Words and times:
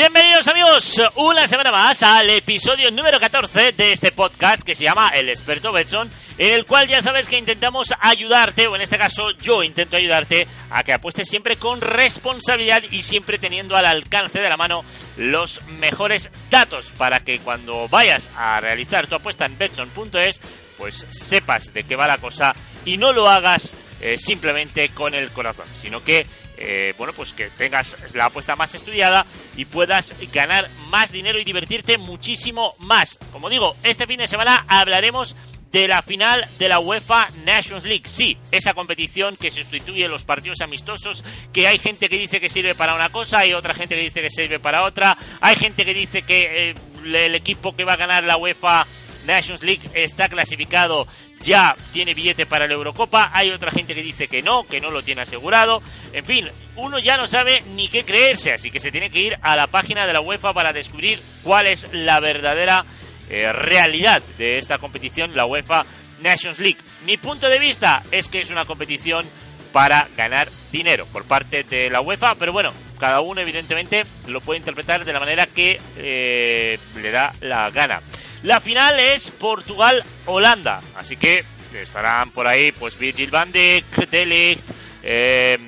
Bienvenidos 0.00 0.48
amigos, 0.48 1.02
una 1.16 1.46
semana 1.46 1.70
más 1.70 2.02
al 2.02 2.30
episodio 2.30 2.90
número 2.90 3.20
14 3.20 3.72
de 3.72 3.92
este 3.92 4.12
podcast 4.12 4.62
que 4.62 4.74
se 4.74 4.84
llama 4.84 5.10
El 5.10 5.28
experto 5.28 5.72
Betson, 5.72 6.10
en 6.38 6.54
el 6.54 6.64
cual 6.64 6.88
ya 6.88 7.02
sabes 7.02 7.28
que 7.28 7.36
intentamos 7.36 7.88
ayudarte, 8.00 8.66
o 8.66 8.74
en 8.74 8.80
este 8.80 8.96
caso 8.96 9.30
yo 9.42 9.62
intento 9.62 9.98
ayudarte 9.98 10.46
a 10.70 10.84
que 10.84 10.94
apuestes 10.94 11.28
siempre 11.28 11.56
con 11.56 11.82
responsabilidad 11.82 12.82
y 12.90 13.02
siempre 13.02 13.36
teniendo 13.36 13.76
al 13.76 13.84
alcance 13.84 14.40
de 14.40 14.48
la 14.48 14.56
mano 14.56 14.86
los 15.18 15.60
mejores 15.66 16.30
datos 16.48 16.90
para 16.96 17.20
que 17.20 17.38
cuando 17.40 17.86
vayas 17.86 18.30
a 18.38 18.58
realizar 18.58 19.06
tu 19.06 19.16
apuesta 19.16 19.44
en 19.44 19.58
Betson.es 19.58 20.40
pues 20.78 21.06
sepas 21.10 21.74
de 21.74 21.84
qué 21.84 21.94
va 21.94 22.08
la 22.08 22.16
cosa 22.16 22.54
y 22.86 22.96
no 22.96 23.12
lo 23.12 23.28
hagas 23.28 23.74
eh, 24.00 24.16
simplemente 24.16 24.88
con 24.88 25.14
el 25.14 25.28
corazón, 25.28 25.66
sino 25.74 26.02
que 26.02 26.26
eh, 26.60 26.94
bueno, 26.98 27.12
pues 27.14 27.32
que 27.32 27.48
tengas 27.50 27.96
la 28.14 28.26
apuesta 28.26 28.54
más 28.54 28.74
estudiada 28.74 29.24
y 29.56 29.64
puedas 29.64 30.14
ganar 30.32 30.68
más 30.90 31.10
dinero 31.10 31.40
y 31.40 31.44
divertirte 31.44 31.96
muchísimo 31.98 32.74
más. 32.78 33.18
Como 33.32 33.48
digo, 33.48 33.76
este 33.82 34.06
fin 34.06 34.18
de 34.18 34.26
semana 34.26 34.64
hablaremos 34.68 35.34
de 35.72 35.88
la 35.88 36.02
final 36.02 36.46
de 36.58 36.68
la 36.68 36.80
UEFA 36.80 37.30
Nations 37.44 37.84
League. 37.84 38.02
Sí, 38.06 38.36
esa 38.50 38.74
competición 38.74 39.36
que 39.36 39.50
sustituye 39.50 40.08
los 40.08 40.24
partidos 40.24 40.60
amistosos, 40.60 41.24
que 41.52 41.66
hay 41.66 41.78
gente 41.78 42.08
que 42.08 42.18
dice 42.18 42.40
que 42.40 42.48
sirve 42.48 42.74
para 42.74 42.94
una 42.94 43.08
cosa, 43.08 43.38
hay 43.38 43.54
otra 43.54 43.74
gente 43.74 43.94
que 43.94 44.02
dice 44.02 44.20
que 44.20 44.30
sirve 44.30 44.58
para 44.58 44.84
otra, 44.84 45.16
hay 45.40 45.56
gente 45.56 45.84
que 45.84 45.94
dice 45.94 46.22
que 46.22 46.70
eh, 46.70 46.74
el 47.04 47.34
equipo 47.34 47.74
que 47.74 47.84
va 47.84 47.94
a 47.94 47.96
ganar 47.96 48.24
la 48.24 48.36
UEFA 48.36 48.86
Nations 49.26 49.62
League 49.62 49.88
está 49.94 50.28
clasificado 50.28 51.06
ya 51.40 51.74
tiene 51.92 52.14
billete 52.14 52.46
para 52.46 52.66
la 52.66 52.74
Eurocopa, 52.74 53.30
hay 53.32 53.50
otra 53.50 53.70
gente 53.70 53.94
que 53.94 54.02
dice 54.02 54.28
que 54.28 54.42
no, 54.42 54.64
que 54.64 54.80
no 54.80 54.90
lo 54.90 55.02
tiene 55.02 55.22
asegurado, 55.22 55.82
en 56.12 56.24
fin, 56.24 56.48
uno 56.76 56.98
ya 56.98 57.16
no 57.16 57.26
sabe 57.26 57.62
ni 57.74 57.88
qué 57.88 58.04
creerse, 58.04 58.52
así 58.52 58.70
que 58.70 58.80
se 58.80 58.90
tiene 58.90 59.10
que 59.10 59.20
ir 59.20 59.38
a 59.40 59.56
la 59.56 59.66
página 59.66 60.06
de 60.06 60.12
la 60.12 60.20
UEFA 60.20 60.52
para 60.52 60.72
descubrir 60.72 61.20
cuál 61.42 61.66
es 61.66 61.88
la 61.92 62.20
verdadera 62.20 62.84
eh, 63.28 63.50
realidad 63.52 64.22
de 64.38 64.58
esta 64.58 64.78
competición, 64.78 65.34
la 65.34 65.46
UEFA 65.46 65.86
Nations 66.20 66.58
League. 66.58 66.78
Mi 67.04 67.16
punto 67.16 67.48
de 67.48 67.58
vista 67.58 68.02
es 68.10 68.28
que 68.28 68.40
es 68.40 68.50
una 68.50 68.66
competición 68.66 69.24
para 69.72 70.08
ganar 70.16 70.48
dinero 70.72 71.06
por 71.06 71.24
parte 71.24 71.62
de 71.62 71.88
la 71.88 72.00
UEFA, 72.00 72.34
pero 72.34 72.52
bueno, 72.52 72.72
cada 72.98 73.20
uno 73.20 73.40
evidentemente 73.40 74.04
lo 74.26 74.40
puede 74.40 74.58
interpretar 74.58 75.04
de 75.04 75.12
la 75.12 75.20
manera 75.20 75.46
que 75.46 75.80
eh, 75.96 76.78
le 77.00 77.10
da 77.10 77.32
la 77.40 77.70
gana. 77.70 78.02
La 78.42 78.60
final 78.60 78.98
es 78.98 79.30
Portugal-Holanda, 79.30 80.80
así 80.96 81.16
que 81.16 81.44
estarán 81.74 82.30
por 82.30 82.46
ahí 82.46 82.72
pues 82.72 82.98
Virgil 82.98 83.30
van 83.30 83.52
Dijk, 83.52 84.08
De 84.08 84.26
Ligt, 84.26 84.70
eh, 85.02 85.58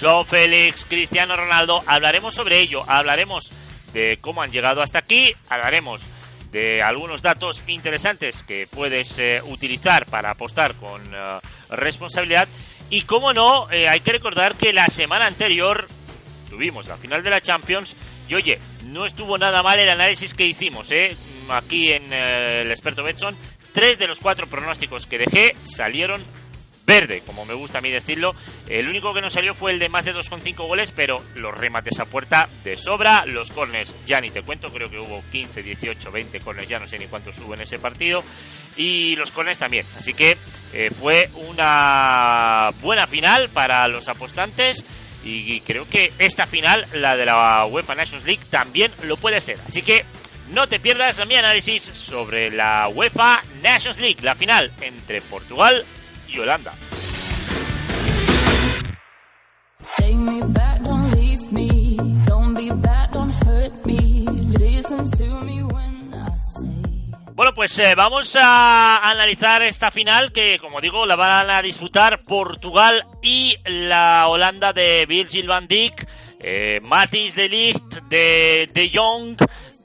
Joe 0.00 0.24
Félix, 0.24 0.84
Cristiano 0.84 1.36
Ronaldo. 1.36 1.82
Hablaremos 1.86 2.34
sobre 2.34 2.60
ello, 2.60 2.84
hablaremos 2.86 3.50
de 3.92 4.18
cómo 4.20 4.42
han 4.42 4.50
llegado 4.50 4.82
hasta 4.82 5.00
aquí, 5.00 5.34
hablaremos 5.48 6.02
de 6.52 6.82
algunos 6.82 7.22
datos 7.22 7.62
interesantes 7.66 8.42
que 8.42 8.66
puedes 8.66 9.18
eh, 9.18 9.40
utilizar 9.44 10.06
para 10.06 10.30
apostar 10.30 10.74
con 10.76 11.02
eh, 11.14 11.38
responsabilidad. 11.70 12.48
Y 12.90 13.02
como 13.02 13.32
no, 13.32 13.70
eh, 13.70 13.88
hay 13.88 14.00
que 14.00 14.12
recordar 14.12 14.54
que 14.54 14.72
la 14.72 14.86
semana 14.86 15.26
anterior 15.26 15.88
tuvimos 16.48 16.86
la 16.86 16.96
final 16.96 17.22
de 17.22 17.30
la 17.30 17.40
Champions 17.40 17.94
y 18.28 18.34
oye, 18.34 18.58
no 18.84 19.04
estuvo 19.04 19.36
nada 19.36 19.62
mal 19.62 19.78
el 19.78 19.88
análisis 19.90 20.32
que 20.32 20.46
hicimos, 20.46 20.90
¿eh? 20.90 21.16
Aquí 21.54 21.92
en 21.92 22.12
eh, 22.12 22.62
el 22.62 22.70
experto 22.70 23.02
Betson, 23.02 23.36
tres 23.72 23.98
de 23.98 24.06
los 24.06 24.20
cuatro 24.20 24.46
pronósticos 24.46 25.06
que 25.06 25.18
dejé 25.18 25.54
salieron 25.62 26.22
verde, 26.88 27.22
como 27.26 27.44
me 27.44 27.52
gusta 27.52 27.78
a 27.78 27.80
mí 27.82 27.90
decirlo. 27.90 28.34
El 28.66 28.88
único 28.88 29.12
que 29.12 29.20
no 29.20 29.28
salió 29.28 29.54
fue 29.54 29.72
el 29.72 29.78
de 29.78 29.90
más 29.90 30.06
de 30.06 30.14
2,5 30.14 30.56
goles, 30.66 30.90
pero 30.90 31.22
los 31.34 31.56
remates 31.56 32.00
a 32.00 32.06
puerta 32.06 32.48
de 32.64 32.78
sobra, 32.78 33.26
los 33.26 33.50
corners 33.50 33.94
ya 34.06 34.22
ni 34.22 34.30
te 34.30 34.40
cuento, 34.40 34.72
creo 34.72 34.88
que 34.88 34.98
hubo 34.98 35.22
15, 35.30 35.62
18, 35.62 36.10
20 36.10 36.40
corners, 36.40 36.66
ya 36.66 36.78
no 36.78 36.88
sé 36.88 36.98
ni 36.98 37.06
cuántos 37.06 37.38
hubo 37.40 37.52
en 37.52 37.60
ese 37.60 37.78
partido, 37.78 38.24
y 38.78 39.14
los 39.16 39.30
corners 39.30 39.58
también. 39.58 39.84
Así 39.98 40.14
que 40.14 40.38
eh, 40.72 40.90
fue 40.90 41.28
una 41.34 42.70
buena 42.80 43.06
final 43.06 43.50
para 43.50 43.86
los 43.86 44.08
apostantes. 44.08 44.84
Y 45.24 45.60
creo 45.60 45.86
que 45.86 46.12
esta 46.18 46.46
final, 46.46 46.86
la 46.94 47.14
de 47.14 47.26
la 47.26 47.66
UEFA 47.66 47.94
Nations 47.94 48.24
League, 48.24 48.40
también 48.48 48.92
lo 49.02 49.18
puede 49.18 49.42
ser. 49.42 49.58
Así 49.66 49.82
que 49.82 50.06
no 50.50 50.66
te 50.68 50.80
pierdas 50.80 51.24
mi 51.26 51.34
análisis 51.34 51.82
sobre 51.82 52.50
la 52.50 52.88
UEFA 52.88 53.42
Nations 53.62 53.98
League, 53.98 54.22
la 54.22 54.34
final 54.34 54.72
entre 54.80 55.20
Portugal 55.22 55.84
y 56.28 56.38
Holanda. 56.38 56.72
Bueno, 67.34 67.54
pues 67.54 67.78
eh, 67.78 67.94
vamos 67.94 68.34
a 68.34 69.08
analizar 69.08 69.62
esta 69.62 69.92
final 69.92 70.32
que, 70.32 70.58
como 70.58 70.80
digo, 70.80 71.06
la 71.06 71.14
van 71.14 71.48
a 71.50 71.62
disputar 71.62 72.24
Portugal 72.24 73.06
y 73.22 73.54
la 73.64 74.26
Holanda 74.26 74.72
de 74.72 75.06
Virgil 75.06 75.46
van 75.46 75.68
Dijk, 75.68 76.04
eh, 76.40 76.80
Matis 76.82 77.36
de 77.36 77.48
Ligt, 77.48 78.02
de 78.08 78.68
De 78.74 78.90
Jong, 78.92 79.36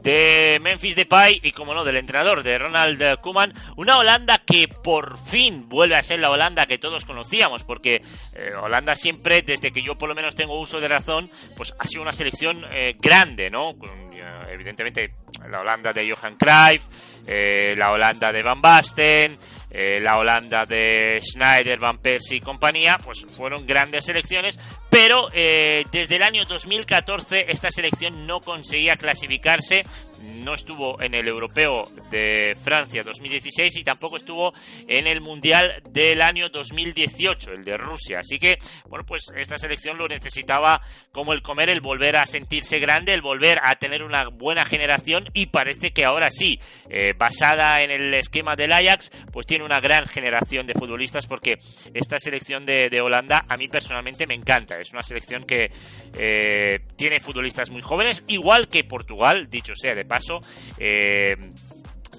de 0.04 0.60
Memphis 0.62 0.96
Depay 0.96 1.40
y, 1.42 1.52
como 1.52 1.74
no, 1.74 1.84
del 1.84 1.98
entrenador 1.98 2.44
de 2.44 2.58
Ronald 2.58 3.20
Koeman. 3.22 3.54
Una 3.78 3.98
Holanda 3.98 4.42
que 4.46 4.68
por 4.68 5.18
fin 5.18 5.68
vuelve 5.70 5.96
a 5.96 6.04
ser 6.04 6.20
la 6.20 6.30
Holanda 6.30 6.66
que 6.66 6.78
todos 6.78 7.06
conocíamos, 7.06 7.64
porque 7.64 8.02
eh, 8.34 8.54
Holanda 8.62 8.96
siempre, 8.96 9.42
desde 9.42 9.72
que 9.72 9.82
yo 9.82 9.98
por 9.98 10.10
lo 10.10 10.16
menos 10.16 10.36
tengo 10.36 10.60
uso 10.60 10.80
de 10.80 10.88
razón, 10.88 11.30
pues 11.56 11.74
ha 11.80 11.88
sido 11.88 12.02
una 12.02 12.14
selección 12.14 12.66
eh, 12.72 12.96
grande, 13.02 13.50
¿no? 13.50 13.74
Con, 13.78 14.14
evidentemente 14.50 15.14
la 15.50 15.62
Holanda 15.62 15.92
de 15.92 16.10
Johan 16.10 16.38
Cruyff, 16.38 16.84
eh, 17.28 17.76
la 17.76 17.92
Holanda 17.92 18.32
de 18.32 18.44
Van 18.44 18.62
Basten, 18.62 19.38
la 19.74 20.18
Holanda 20.18 20.66
de 20.66 21.20
Schneider, 21.22 21.80
Van 21.80 21.98
Persie 21.98 22.38
y 22.38 22.42
compañía, 22.42 22.98
pues 23.04 23.26
fueron 23.36 23.66
grandes 23.66 24.06
selecciones, 24.06 24.60
pero 24.90 25.30
eh, 25.34 25.84
desde 25.92 26.18
el 26.18 26.24
año 26.24 26.46
2014 26.46 27.46
esta 27.48 27.72
selección 27.72 28.28
no 28.28 28.40
conseguía 28.40 28.94
clasificarse 28.94 29.84
no 30.24 30.54
estuvo 30.54 31.02
en 31.02 31.14
el 31.14 31.28
europeo 31.28 31.84
de 32.10 32.56
Francia 32.62 33.04
2016 33.04 33.78
y 33.78 33.84
tampoco 33.84 34.18
estuvo 34.18 34.54
en 34.88 35.08
el 35.08 35.22
mundial 35.22 35.82
del 35.90 36.22
año 36.22 36.50
2018, 36.50 37.52
el 37.52 37.64
de 37.64 37.78
Rusia. 37.78 38.20
Así 38.20 38.40
que, 38.40 38.58
bueno, 38.88 39.06
pues 39.06 39.26
esta 39.36 39.58
selección 39.58 39.98
lo 39.98 40.08
necesitaba 40.08 40.82
como 41.12 41.34
el 41.34 41.42
comer, 41.42 41.70
el 41.70 41.82
volver 41.82 42.16
a 42.16 42.26
sentirse 42.26 42.80
grande, 42.80 43.14
el 43.14 43.22
volver 43.22 43.60
a 43.64 43.76
tener 43.76 44.04
una 44.04 44.30
buena 44.30 44.66
generación 44.66 45.30
y 45.34 45.48
parece 45.48 45.92
que 45.92 46.06
ahora 46.06 46.32
sí, 46.32 46.60
eh, 46.90 47.14
basada 47.18 47.78
en 47.84 47.92
el 47.92 48.14
esquema 48.14 48.56
del 48.56 48.74
Ajax, 48.74 49.12
pues 49.32 49.46
tiene 49.46 49.66
una 49.66 49.80
gran 49.80 50.06
generación 50.06 50.66
de 50.66 50.74
futbolistas 50.74 51.28
porque 51.28 51.60
esta 51.94 52.18
selección 52.20 52.66
de, 52.66 52.90
Holanda 53.04 53.44
a 53.50 53.58
mí 53.58 53.68
personalmente 53.68 54.26
me 54.28 54.34
encanta. 54.36 54.80
Es 54.80 54.94
una 54.94 55.04
selección 55.04 55.44
que 55.44 55.72
eh, 56.18 56.80
tiene 56.96 57.20
futbolistas 57.20 57.70
muy 57.70 57.82
jóvenes, 57.82 58.24
igual 58.28 58.70
que 58.70 58.84
Portugal, 58.84 59.50
dicho 59.50 59.74
sea 59.76 59.96
de 59.96 60.06
paso, 60.14 60.42
eh, 60.78 61.36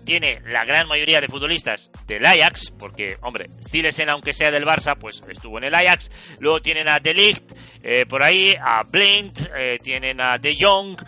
tiene 0.05 0.41
la 0.47 0.65
gran 0.65 0.89
mayoría 0.89 1.21
de 1.21 1.29
futbolistas 1.29 1.91
del 2.07 2.27
Ajax, 2.27 2.73
porque, 2.79 3.17
hombre, 3.23 3.49
Zilesen, 3.71 4.11
aunque 4.11 4.33
sea 4.33 4.51
del 4.51 4.67
Barça, 4.67 4.99
pues 4.99 5.23
estuvo 5.29 5.59
en 5.59 5.65
el 5.65 5.75
Ajax. 5.75 6.11
Luego 6.41 6.61
tienen 6.61 6.89
a 6.89 6.99
De 6.99 7.15
Ligt, 7.15 7.53
eh, 7.83 8.05
por 8.05 8.23
ahí, 8.23 8.55
a 8.61 8.83
Blind, 8.83 9.49
eh, 9.57 9.79
tienen 9.83 10.21
a 10.21 10.37
De 10.39 10.57
Jong, 10.59 11.01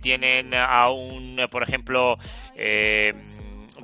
tienen 0.00 0.52
a 0.54 0.90
un, 0.90 1.46
por 1.50 1.62
ejemplo, 1.62 2.16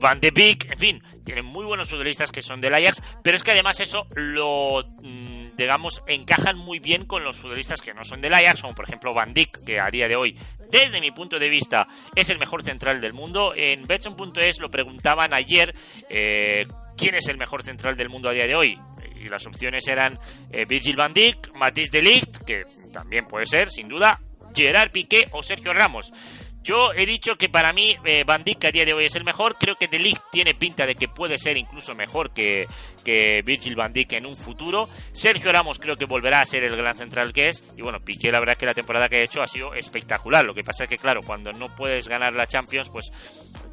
Van 0.01 0.21
de 0.21 0.31
Beek, 0.31 0.73
en 0.73 0.79
fin, 0.79 1.03
tienen 1.25 1.45
muy 1.45 1.65
buenos 1.65 1.89
futbolistas 1.91 2.33
que 2.33 2.43
son 2.43 2.61
del 2.61 2.75
Ajax, 2.75 3.03
pero 3.23 3.37
es 3.37 3.43
que 3.43 3.53
además 3.53 3.81
eso 3.81 4.07
lo 4.15 4.85
mm, 5.01 5.41
digamos, 5.61 6.03
encajan 6.07 6.57
muy 6.57 6.79
bien 6.79 7.05
con 7.05 7.23
los 7.23 7.39
futbolistas 7.39 7.83
que 7.83 7.93
no 7.93 8.05
son 8.05 8.21
del 8.21 8.33
Ajax, 8.33 8.63
como 8.63 8.75
por 8.75 8.87
ejemplo 8.87 9.13
Van 9.13 9.35
Dijk, 9.35 9.63
que 9.65 9.79
a 9.79 9.91
día 9.91 10.09
de 10.09 10.17
hoy, 10.17 10.37
desde 10.71 11.01
mi 11.01 11.11
punto 11.11 11.39
de 11.39 11.49
vista, 11.49 11.87
es 12.15 12.31
el 12.31 12.39
mejor 12.39 12.63
central 12.63 13.01
del 13.01 13.13
mundo. 13.13 13.53
En 13.55 13.87
Betson.es 13.87 14.61
lo 14.61 14.71
preguntaban 14.71 15.35
ayer, 15.35 15.75
eh, 16.09 16.67
¿quién 16.97 17.15
es 17.15 17.29
el 17.29 17.39
mejor 17.39 17.63
central 17.63 17.97
del 17.97 18.09
mundo 18.09 18.29
a 18.29 18.33
día 18.33 18.47
de 18.47 18.55
hoy? 18.55 18.79
Y 19.17 19.29
las 19.29 19.47
opciones 19.47 19.87
eran 19.87 20.19
eh, 20.51 20.65
Virgil 20.67 20.97
van 20.97 21.13
Dijk, 21.13 21.53
Matisse 21.55 21.91
de 21.93 22.03
Ligt, 22.03 22.45
que 22.47 22.65
también 22.93 23.27
puede 23.27 23.47
ser, 23.47 23.71
sin 23.71 23.89
duda, 23.89 24.19
Gerard 24.55 24.91
Piqué 24.91 25.27
o 25.33 25.43
Sergio 25.43 25.73
Ramos. 25.73 26.13
Yo 26.63 26.93
he 26.93 27.07
dicho 27.07 27.37
que 27.37 27.49
para 27.49 27.73
mí 27.73 27.97
eh, 28.05 28.23
Van 28.25 28.43
a 28.43 28.71
día 28.71 28.85
de 28.85 28.93
hoy 28.93 29.07
es 29.07 29.17
el 29.17 29.25
mejor. 29.25 29.57
Creo 29.59 29.77
que 29.77 29.89
De 29.89 29.99
Ligt 29.99 30.21
tiene 30.31 30.55
pinta 30.55 30.85
de 30.85 30.95
que 30.95 31.09
puede 31.09 31.39
ser 31.39 31.57
incluso 31.57 31.95
mejor 31.95 32.33
que, 32.33 32.67
que 33.05 33.41
Virgil 33.45 33.77
Van 33.77 33.93
en 33.95 34.27
un 34.27 34.37
futuro. 34.37 34.89
Sergio 35.13 35.53
Ramos 35.53 35.79
creo 35.79 35.97
que 35.97 36.05
volverá 36.05 36.43
a 36.43 36.47
ser 36.47 36.65
el 36.65 36.77
gran 36.77 36.97
central 36.97 37.33
que 37.33 37.49
es. 37.49 37.65
Y 37.77 37.83
bueno, 37.83 38.01
Piqué 38.01 38.31
la 38.31 38.41
verdad 38.41 38.53
es 38.53 38.59
que 38.59 38.67
la 38.67 38.75
temporada 38.75 39.09
que 39.09 39.17
ha 39.17 39.25
hecho 39.25 39.43
ha 39.43 39.47
sido 39.47 39.75
espectacular. 39.75 40.45
Lo 40.45 40.55
que 40.55 40.63
pasa 40.63 40.85
es 40.85 40.91
que 40.91 40.99
claro, 40.99 41.23
cuando 41.23 41.51
no 41.53 41.75
puedes 41.75 42.09
ganar 42.09 42.35
la 42.35 42.47
Champions, 42.47 42.91
pues 42.91 43.11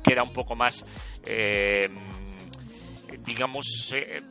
queda 0.03 0.23
un 0.23 0.31
poco 0.31 0.55
más, 0.55 0.85
eh, 1.25 1.89
digamos... 3.25 3.93
Eh, 3.93 4.21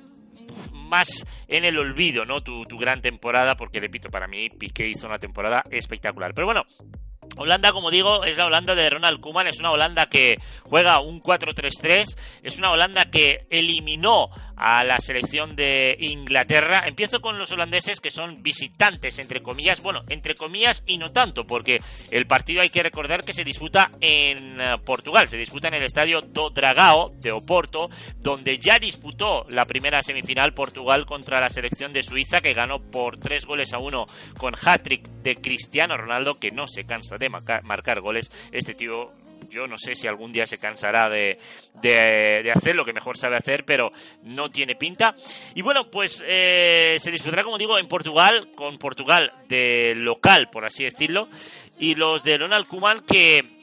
más 0.73 1.26
en 1.49 1.64
el 1.64 1.76
olvido, 1.79 2.25
¿no? 2.25 2.41
Tu, 2.41 2.64
tu 2.64 2.79
gran 2.79 3.02
temporada, 3.02 3.56
porque 3.56 3.81
repito, 3.81 4.09
para 4.09 4.29
mí 4.29 4.49
Piqué 4.50 4.87
hizo 4.87 5.09
una 5.09 5.19
temporada 5.19 5.64
espectacular. 5.69 6.32
Pero 6.32 6.47
bueno, 6.47 6.62
Holanda, 7.37 7.73
como 7.73 7.90
digo, 7.90 8.25
es 8.25 8.38
la 8.38 8.46
Holanda 8.46 8.75
de 8.75 8.88
Ronald 8.88 9.20
Koeman, 9.20 9.46
es 9.46 9.61
una 9.61 9.70
Holanda 9.70 10.06
que 10.06 10.38
juega 10.62 11.00
un 11.00 11.23
4-3-3, 11.23 12.19
es 12.43 12.58
una 12.58 12.70
Holanda 12.70 13.06
que 13.11 13.46
eliminó 13.50 14.31
a 14.56 14.85
la 14.85 14.99
selección 14.99 15.55
de 15.55 15.97
Inglaterra. 15.99 16.82
Empiezo 16.87 17.20
con 17.20 17.38
los 17.38 17.53
holandeses 17.53 18.00
que 18.00 18.11
son 18.11 18.43
visitantes, 18.43 19.19
entre 19.19 19.43
comillas, 19.43 19.82
bueno, 19.82 20.03
entre 20.08 20.35
comillas 20.35 20.82
y 20.87 20.99
no 20.99 21.12
tanto, 21.12 21.47
porque 21.47 21.79
el 22.11 22.26
partido 22.26 22.62
hay 22.62 22.70
que 22.70 22.82
recordar 22.82 23.25
que 23.25 23.32
se 23.32 23.44
disputa 23.44 23.91
en 24.00 24.61
eh, 24.61 24.75
Portugal, 24.85 25.29
se 25.29 25.37
disputa 25.37 25.69
en 25.69 25.75
el 25.75 25.85
estadio 25.85 26.20
do 26.20 26.50
Dragao 26.50 27.11
de 27.20 27.32
Oporto, 27.32 27.91
donde 28.19 28.58
ya 28.58 28.79
disputó 28.79 29.47
la 29.50 29.64
primera 29.64 30.03
semifinal 30.03 30.55
Portugal 30.55 31.06
contra 31.06 31.41
la 31.41 31.50
selección 31.50 31.93
de 31.93 32.02
Suiza, 32.02 32.41
que 32.41 32.55
ganó 32.55 32.81
por 32.81 33.19
tres 33.19 33.47
goles 33.47 33.73
a 33.73 33.79
uno 33.79 34.06
con 34.38 34.55
hat-trick 34.55 35.06
de 35.23 35.37
Cristiano 35.37 35.97
Ronaldo, 35.97 36.38
que 36.38 36.50
no 36.50 36.67
se 36.67 36.85
cansa 36.85 37.19
de 37.19 37.29
marcar, 37.29 38.00
goles. 38.00 38.31
Este 38.52 38.75
tío 38.75 39.12
yo 39.49 39.67
no 39.67 39.79
sé 39.79 39.94
si 39.94 40.06
algún 40.06 40.33
día 40.33 40.47
se 40.47 40.59
cansará 40.59 41.09
de, 41.09 41.38
de, 41.83 42.50
hacer 42.55 42.75
lo 42.75 42.85
que 42.85 42.93
mejor 42.93 43.17
sabe 43.17 43.37
hacer, 43.37 43.65
pero 43.65 43.91
no 44.23 44.50
tiene 44.50 44.75
pinta. 44.75 45.15
Y 45.55 45.62
bueno, 45.62 45.91
pues 45.91 46.25
eh, 46.27 46.97
se 46.99 47.11
disputará, 47.11 47.43
como 47.43 47.59
digo, 47.59 47.79
en 47.79 47.88
Portugal, 47.88 48.49
con 48.55 48.79
Portugal 48.79 49.33
de 49.49 49.94
local, 49.97 50.49
por 50.50 50.65
así 50.65 50.85
decirlo, 50.85 51.29
y 51.79 51.94
los 51.94 52.23
de 52.23 52.38
Ronald 52.38 52.67
Koeman 52.67 53.05
que... 53.06 53.56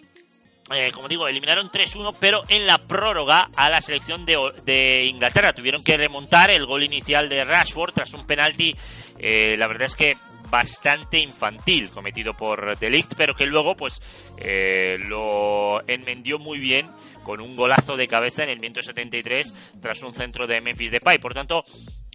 Eh, 0.74 0.92
como 0.94 1.10
digo, 1.10 1.28
eliminaron 1.28 1.70
3-1, 1.70 2.16
pero 2.22 2.44
en 2.48 2.66
la 2.66 2.78
prórroga 2.78 3.50
a 3.54 3.70
la 3.70 3.82
selección 3.82 4.26
de, 4.26 4.38
de, 4.64 5.06
Inglaterra. 5.06 5.52
Tuvieron 5.52 5.84
que 5.84 5.98
remontar 5.98 6.50
el 6.52 6.66
gol 6.66 6.84
inicial 6.84 7.28
de 7.28 7.44
Rashford 7.44 7.94
tras 7.94 8.14
un 8.14 8.26
penalti. 8.26 8.74
Eh, 9.20 9.58
la 9.58 9.68
verdad 9.68 9.88
es 9.88 9.96
que 9.96 10.14
bastante 10.54 11.18
infantil 11.18 11.90
cometido 11.90 12.36
por 12.36 12.78
Delict, 12.78 13.16
pero 13.18 13.34
que 13.34 13.48
luego 13.48 13.76
pues 13.76 14.00
eh, 14.38 15.00
lo 15.00 15.82
enmendió 15.88 16.38
muy 16.38 16.60
bien 16.60 16.92
con 17.24 17.42
un 17.42 17.56
golazo 17.56 17.98
de 17.98 18.08
cabeza 18.08 18.44
en 18.44 18.50
el 18.50 18.60
173 18.60 19.80
tras 19.82 20.04
un 20.04 20.14
centro 20.14 20.46
de 20.46 20.62
Memphis 20.62 20.92
Depay. 20.92 21.18
Por 21.18 21.34
tanto, 21.34 21.66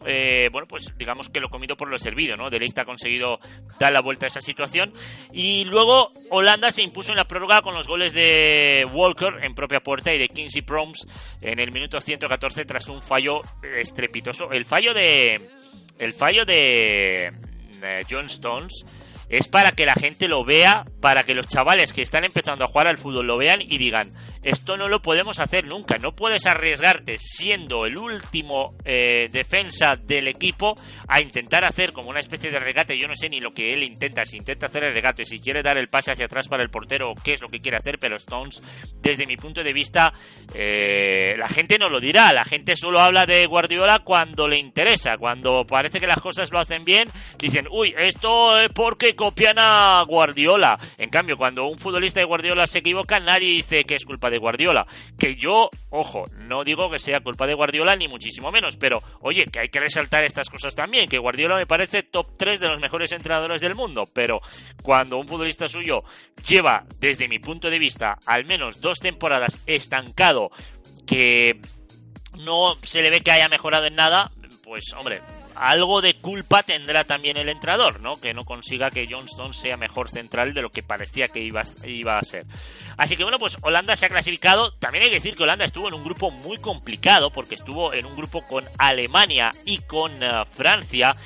eh, 0.06 0.50
bueno, 0.52 0.68
pues 0.68 0.96
digamos 0.96 1.28
que 1.30 1.40
lo 1.40 1.48
comido 1.48 1.76
por 1.76 1.88
lo 1.88 1.98
servido, 1.98 2.36
¿no? 2.36 2.48
Delict 2.48 2.78
ha 2.78 2.84
conseguido 2.84 3.40
dar 3.80 3.92
la 3.92 4.02
vuelta 4.02 4.26
a 4.26 4.28
esa 4.28 4.40
situación. 4.40 4.92
Y 5.32 5.64
luego 5.64 6.08
Holanda 6.30 6.70
se 6.70 6.84
impuso 6.84 7.10
en 7.10 7.16
la 7.16 7.24
prórroga 7.24 7.60
con 7.60 7.74
los 7.74 7.88
goles 7.88 8.12
de 8.12 8.86
Walker 8.92 9.42
en 9.42 9.56
propia 9.56 9.80
puerta 9.80 10.14
y 10.14 10.18
de 10.18 10.28
Kingsley 10.28 10.62
Proms 10.62 11.08
en 11.40 11.58
el 11.58 11.72
minuto 11.72 12.00
114 12.00 12.64
tras 12.66 12.88
un 12.88 13.02
fallo 13.02 13.40
estrepitoso. 13.64 14.52
El 14.52 14.64
fallo 14.64 14.94
de. 14.94 15.40
El 15.98 16.12
fallo 16.12 16.44
de, 16.44 17.32
eh, 17.82 18.04
John 18.08 18.26
Stones 18.26 18.84
es 19.28 19.46
para 19.46 19.72
que 19.72 19.86
la 19.86 19.94
gente 19.94 20.28
lo 20.28 20.44
vea, 20.44 20.84
para 21.00 21.22
que 21.22 21.34
los 21.34 21.48
chavales 21.48 21.92
que 21.92 22.02
están 22.02 22.24
empezando 22.24 22.64
a 22.64 22.68
jugar 22.68 22.86
al 22.86 22.98
fútbol 22.98 23.26
lo 23.26 23.36
vean 23.36 23.60
y 23.60 23.78
digan, 23.78 24.12
esto 24.42 24.76
no 24.76 24.88
lo 24.88 25.02
podemos 25.02 25.40
hacer 25.40 25.64
nunca. 25.64 25.98
No 25.98 26.12
puedes 26.12 26.46
arriesgarte 26.46 27.18
siendo 27.18 27.86
el 27.86 27.96
último 27.96 28.74
eh, 28.84 29.28
defensa 29.30 29.96
del 29.96 30.28
equipo 30.28 30.74
a 31.06 31.20
intentar 31.20 31.64
hacer 31.64 31.92
como 31.92 32.10
una 32.10 32.20
especie 32.20 32.50
de 32.50 32.58
regate. 32.58 32.98
Yo 32.98 33.08
no 33.08 33.16
sé 33.16 33.28
ni 33.28 33.40
lo 33.40 33.52
que 33.52 33.72
él 33.72 33.82
intenta, 33.82 34.24
si 34.24 34.36
intenta 34.36 34.66
hacer 34.66 34.84
el 34.84 34.94
regate, 34.94 35.24
si 35.24 35.40
quiere 35.40 35.62
dar 35.62 35.78
el 35.78 35.88
pase 35.88 36.12
hacia 36.12 36.26
atrás 36.26 36.48
para 36.48 36.62
el 36.62 36.70
portero 36.70 37.14
qué 37.22 37.32
es 37.32 37.40
lo 37.40 37.48
que 37.48 37.60
quiere 37.60 37.76
hacer, 37.76 37.98
pero 37.98 38.16
Stones, 38.16 38.62
desde 39.00 39.26
mi 39.26 39.36
punto 39.36 39.62
de 39.62 39.72
vista, 39.72 40.12
eh, 40.54 41.34
la 41.36 41.48
gente 41.48 41.78
no 41.78 41.88
lo 41.88 42.00
dirá. 42.00 42.32
La 42.32 42.44
gente 42.44 42.76
solo 42.76 43.00
habla 43.00 43.26
de 43.26 43.46
Guardiola 43.46 44.00
cuando 44.00 44.48
le 44.48 44.58
interesa, 44.58 45.16
cuando 45.18 45.64
parece 45.66 46.00
que 46.00 46.06
las 46.06 46.20
cosas 46.20 46.50
lo 46.52 46.58
hacen 46.58 46.84
bien, 46.84 47.08
dicen, 47.38 47.66
uy, 47.70 47.94
esto 47.98 48.58
es 48.58 48.68
porque 48.72 49.14
copian 49.14 49.58
a 49.58 50.02
Guardiola. 50.06 50.78
En 50.96 51.10
cambio, 51.10 51.36
cuando 51.36 51.66
un 51.66 51.78
futbolista 51.78 52.20
de 52.20 52.26
Guardiola 52.26 52.66
se 52.66 52.78
equivoca, 52.78 53.18
nadie 53.20 53.48
dice 53.48 53.84
que 53.84 53.94
es 53.94 54.04
culpa 54.04 54.27
de 54.30 54.38
Guardiola. 54.38 54.86
Que 55.18 55.36
yo, 55.36 55.70
ojo, 55.90 56.24
no 56.36 56.64
digo 56.64 56.90
que 56.90 56.98
sea 56.98 57.20
culpa 57.20 57.46
de 57.46 57.54
Guardiola 57.54 57.96
ni 57.96 58.08
muchísimo 58.08 58.50
menos, 58.50 58.76
pero 58.76 59.02
oye, 59.20 59.44
que 59.46 59.60
hay 59.60 59.68
que 59.68 59.80
resaltar 59.80 60.24
estas 60.24 60.50
cosas 60.50 60.74
también, 60.74 61.08
que 61.08 61.18
Guardiola 61.18 61.56
me 61.56 61.66
parece 61.66 62.02
top 62.02 62.36
3 62.36 62.60
de 62.60 62.68
los 62.68 62.80
mejores 62.80 63.12
entrenadores 63.12 63.60
del 63.60 63.74
mundo, 63.74 64.08
pero 64.12 64.40
cuando 64.82 65.18
un 65.18 65.26
futbolista 65.26 65.68
suyo 65.68 66.02
lleva, 66.46 66.84
desde 66.98 67.28
mi 67.28 67.38
punto 67.38 67.68
de 67.70 67.78
vista, 67.78 68.18
al 68.26 68.44
menos 68.44 68.80
dos 68.80 68.98
temporadas 68.98 69.62
estancado, 69.66 70.50
que 71.06 71.60
no 72.44 72.76
se 72.82 73.02
le 73.02 73.10
ve 73.10 73.20
que 73.20 73.30
haya 73.30 73.48
mejorado 73.48 73.86
en 73.86 73.94
nada, 73.94 74.30
pues 74.62 74.92
hombre, 74.92 75.22
algo 75.58 76.00
de 76.00 76.14
culpa 76.14 76.62
tendrá 76.62 77.04
también 77.04 77.36
el 77.36 77.48
entrenador, 77.48 78.00
¿no? 78.00 78.14
Que 78.14 78.34
no 78.34 78.44
consiga 78.44 78.90
que 78.90 79.06
Johnston 79.08 79.52
sea 79.52 79.76
mejor 79.76 80.10
central 80.10 80.54
de 80.54 80.62
lo 80.62 80.70
que 80.70 80.82
parecía 80.82 81.28
que 81.28 81.40
iba, 81.40 81.62
iba 81.84 82.18
a 82.18 82.22
ser. 82.22 82.46
Así 82.96 83.16
que 83.16 83.24
bueno, 83.24 83.38
pues 83.38 83.56
Holanda 83.62 83.96
se 83.96 84.06
ha 84.06 84.08
clasificado. 84.08 84.72
También 84.72 85.04
hay 85.04 85.10
que 85.10 85.16
decir 85.16 85.36
que 85.36 85.42
Holanda 85.42 85.64
estuvo 85.64 85.88
en 85.88 85.94
un 85.94 86.04
grupo 86.04 86.30
muy 86.30 86.58
complicado 86.58 87.30
porque 87.30 87.56
estuvo 87.56 87.92
en 87.92 88.06
un 88.06 88.16
grupo 88.16 88.46
con 88.46 88.64
Alemania 88.78 89.50
y 89.64 89.78
con 89.78 90.22
eh, 90.22 90.44
Francia 90.50 91.16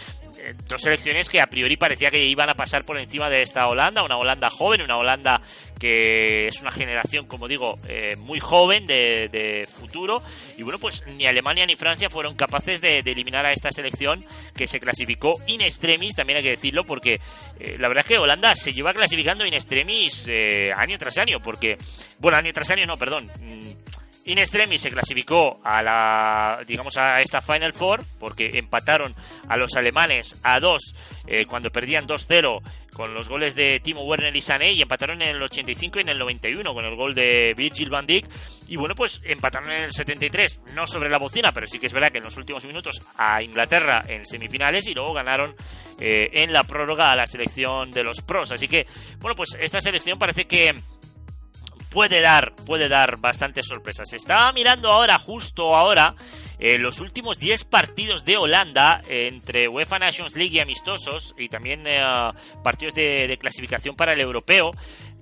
dos 0.66 0.82
selecciones 0.82 1.28
que 1.28 1.40
a 1.40 1.46
priori 1.46 1.76
parecía 1.76 2.10
que 2.10 2.24
iban 2.24 2.48
a 2.50 2.54
pasar 2.54 2.84
por 2.84 2.98
encima 2.98 3.30
de 3.30 3.42
esta 3.42 3.66
Holanda, 3.66 4.02
una 4.02 4.16
Holanda 4.16 4.50
joven, 4.50 4.82
una 4.82 4.96
Holanda 4.96 5.42
que 5.82 6.46
es 6.46 6.60
una 6.60 6.70
generación, 6.70 7.26
como 7.26 7.48
digo, 7.48 7.76
eh, 7.88 8.14
muy 8.14 8.38
joven 8.38 8.86
de, 8.86 9.66
futuro. 9.68 10.22
Y 10.56 10.62
bueno, 10.62 10.78
pues 10.78 11.04
ni 11.08 11.26
Alemania 11.26 11.66
ni 11.66 11.74
Francia 11.74 12.08
fueron 12.08 12.36
capaces 12.36 12.80
de, 12.80 13.00
eliminar 13.00 13.44
a 13.44 13.52
esta 13.52 13.72
selección 13.72 14.24
que 14.54 14.68
se 14.68 14.78
clasificó 14.78 15.42
in 15.48 15.60
extremis, 15.60 16.14
también 16.14 16.36
hay 16.36 16.44
que 16.44 16.50
decirlo, 16.50 16.84
porque 16.84 17.20
eh, 17.58 17.76
la 17.80 17.88
verdad 17.88 18.04
es 18.04 18.08
que 18.08 18.18
Holanda 18.18 18.54
se 18.54 18.72
lleva 18.72 18.94
clasificando 18.94 19.44
in 19.44 19.54
extremis 19.54 20.24
eh, 20.28 20.70
año 20.72 20.96
tras 20.98 21.18
año, 21.18 21.40
porque, 21.42 21.76
bueno, 22.20 22.38
año 22.38 22.52
tras 22.52 22.70
año 22.70 22.86
no, 22.86 22.96
perdón. 22.96 23.28
Mm, 23.40 24.01
In 24.24 24.38
Extremis 24.38 24.80
se 24.80 24.90
clasificó 24.90 25.60
a 25.64 25.82
la, 25.82 26.60
digamos, 26.64 26.96
a 26.96 27.18
esta 27.18 27.40
Final 27.40 27.72
Four 27.72 28.04
porque 28.20 28.50
empataron 28.54 29.14
a 29.48 29.56
los 29.56 29.74
alemanes 29.74 30.40
a 30.44 30.60
dos 30.60 30.94
eh, 31.26 31.44
cuando 31.46 31.70
perdían 31.70 32.06
2-0 32.06 32.60
con 32.94 33.14
los 33.14 33.28
goles 33.28 33.56
de 33.56 33.80
Timo 33.80 34.04
Werner 34.04 34.34
y 34.36 34.40
Sané 34.40 34.72
y 34.72 34.82
empataron 34.82 35.22
en 35.22 35.30
el 35.30 35.42
85 35.42 35.98
y 35.98 36.02
en 36.02 36.10
el 36.10 36.18
91 36.18 36.72
con 36.72 36.84
el 36.84 36.94
gol 36.94 37.14
de 37.14 37.52
Virgil 37.56 37.90
van 37.90 38.06
Dijk. 38.06 38.26
Y 38.68 38.76
bueno 38.76 38.94
pues 38.94 39.20
empataron 39.24 39.72
en 39.72 39.84
el 39.84 39.92
73 39.92 40.62
no 40.74 40.86
sobre 40.86 41.10
la 41.10 41.18
bocina 41.18 41.50
pero 41.50 41.66
sí 41.66 41.80
que 41.80 41.86
es 41.86 41.92
verdad 41.92 42.12
que 42.12 42.18
en 42.18 42.24
los 42.24 42.36
últimos 42.36 42.64
minutos 42.64 43.02
a 43.16 43.42
Inglaterra 43.42 44.04
en 44.06 44.24
semifinales 44.24 44.86
y 44.86 44.94
luego 44.94 45.14
ganaron 45.14 45.54
eh, 45.98 46.30
en 46.32 46.52
la 46.52 46.62
prórroga 46.62 47.10
a 47.10 47.16
la 47.16 47.26
selección 47.26 47.90
de 47.90 48.04
los 48.04 48.20
pros. 48.20 48.52
Así 48.52 48.68
que 48.68 48.86
bueno 49.18 49.34
pues 49.34 49.56
esta 49.58 49.80
selección 49.80 50.16
parece 50.16 50.44
que 50.44 50.70
puede 51.92 52.20
dar, 52.20 52.54
puede 52.66 52.88
dar 52.88 53.18
bastantes 53.18 53.66
sorpresas. 53.66 54.12
Estaba 54.12 54.52
mirando 54.52 54.90
ahora, 54.90 55.18
justo 55.18 55.76
ahora, 55.76 56.14
eh, 56.58 56.78
los 56.78 57.00
últimos 57.00 57.38
10 57.38 57.64
partidos 57.64 58.24
de 58.24 58.36
Holanda 58.36 59.02
entre 59.08 59.68
UEFA 59.68 59.98
Nations 59.98 60.34
League 60.34 60.56
y 60.56 60.60
amistosos 60.60 61.34
y 61.36 61.48
también 61.48 61.86
eh, 61.86 62.00
partidos 62.62 62.94
de, 62.94 63.36
clasificación 63.38 63.94
para 63.94 64.14
el 64.14 64.20
europeo. 64.20 64.70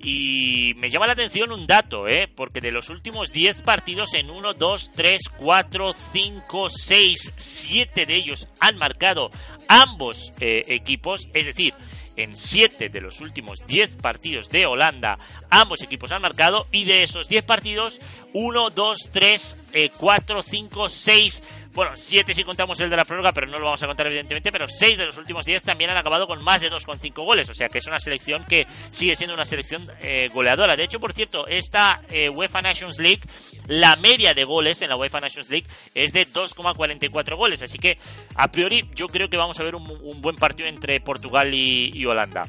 Y 0.02 0.72
me 0.76 0.88
llama 0.88 1.06
la 1.06 1.12
atención 1.12 1.52
un 1.52 1.66
dato, 1.66 2.08
¿eh? 2.08 2.26
porque 2.34 2.60
de 2.60 2.72
los 2.72 2.88
últimos 2.88 3.32
10 3.32 3.62
partidos 3.62 4.14
en 4.14 4.30
1, 4.30 4.54
2, 4.54 4.92
3, 4.94 5.20
4, 5.36 5.92
5, 6.12 6.68
6, 6.70 7.32
7 7.36 8.06
de 8.06 8.16
ellos 8.16 8.48
han 8.60 8.78
marcado 8.78 9.30
ambos 9.68 10.32
eh, 10.40 10.62
equipos, 10.68 11.28
es 11.34 11.46
decir, 11.46 11.74
en 12.22 12.36
7 12.36 12.88
de 12.88 13.00
los 13.00 13.20
últimos 13.20 13.66
10 13.66 13.96
partidos 13.96 14.50
de 14.50 14.66
Holanda, 14.66 15.18
ambos 15.50 15.82
equipos 15.82 16.12
han 16.12 16.22
marcado 16.22 16.66
y 16.72 16.84
de 16.84 17.02
esos 17.02 17.28
10 17.28 17.44
partidos, 17.44 18.00
1, 18.32 18.70
2, 18.70 19.10
3, 19.12 19.58
4, 19.96 20.42
5, 20.42 20.88
6 20.88 21.42
bueno, 21.72 21.92
siete 21.94 22.34
si 22.34 22.42
contamos 22.42 22.80
el 22.80 22.90
de 22.90 22.96
la 22.96 23.04
prórroga, 23.04 23.32
pero 23.32 23.46
no 23.46 23.58
lo 23.58 23.66
vamos 23.66 23.82
a 23.82 23.86
contar 23.86 24.06
evidentemente, 24.08 24.50
pero 24.50 24.66
seis 24.68 24.98
de 24.98 25.06
los 25.06 25.16
últimos 25.16 25.46
diez 25.46 25.62
también 25.62 25.90
han 25.90 25.96
acabado 25.96 26.26
con 26.26 26.42
más 26.42 26.60
de 26.60 26.70
2,5 26.70 27.24
goles, 27.24 27.48
o 27.48 27.54
sea 27.54 27.68
que 27.68 27.78
es 27.78 27.86
una 27.86 28.00
selección 28.00 28.44
que 28.44 28.66
sigue 28.90 29.14
siendo 29.14 29.34
una 29.34 29.44
selección 29.44 29.86
eh, 30.00 30.28
goleadora. 30.32 30.74
De 30.74 30.82
hecho, 30.82 30.98
por 30.98 31.12
cierto, 31.12 31.46
esta 31.46 32.00
eh, 32.10 32.28
UEFA 32.28 32.62
Nations 32.62 32.98
League, 32.98 33.20
la 33.68 33.94
media 33.96 34.34
de 34.34 34.44
goles 34.44 34.82
en 34.82 34.88
la 34.88 34.96
UEFA 34.96 35.20
Nations 35.20 35.48
League 35.48 35.66
es 35.94 36.12
de 36.12 36.26
2,44 36.26 37.36
goles, 37.36 37.62
así 37.62 37.78
que 37.78 37.98
a 38.34 38.48
priori 38.48 38.90
yo 38.94 39.06
creo 39.06 39.28
que 39.28 39.36
vamos 39.36 39.60
a 39.60 39.62
ver 39.62 39.76
un, 39.76 39.84
buen 40.20 40.36
partido 40.36 40.68
entre 40.68 41.00
Portugal 41.00 41.54
y, 41.54 42.04
Holanda. 42.04 42.42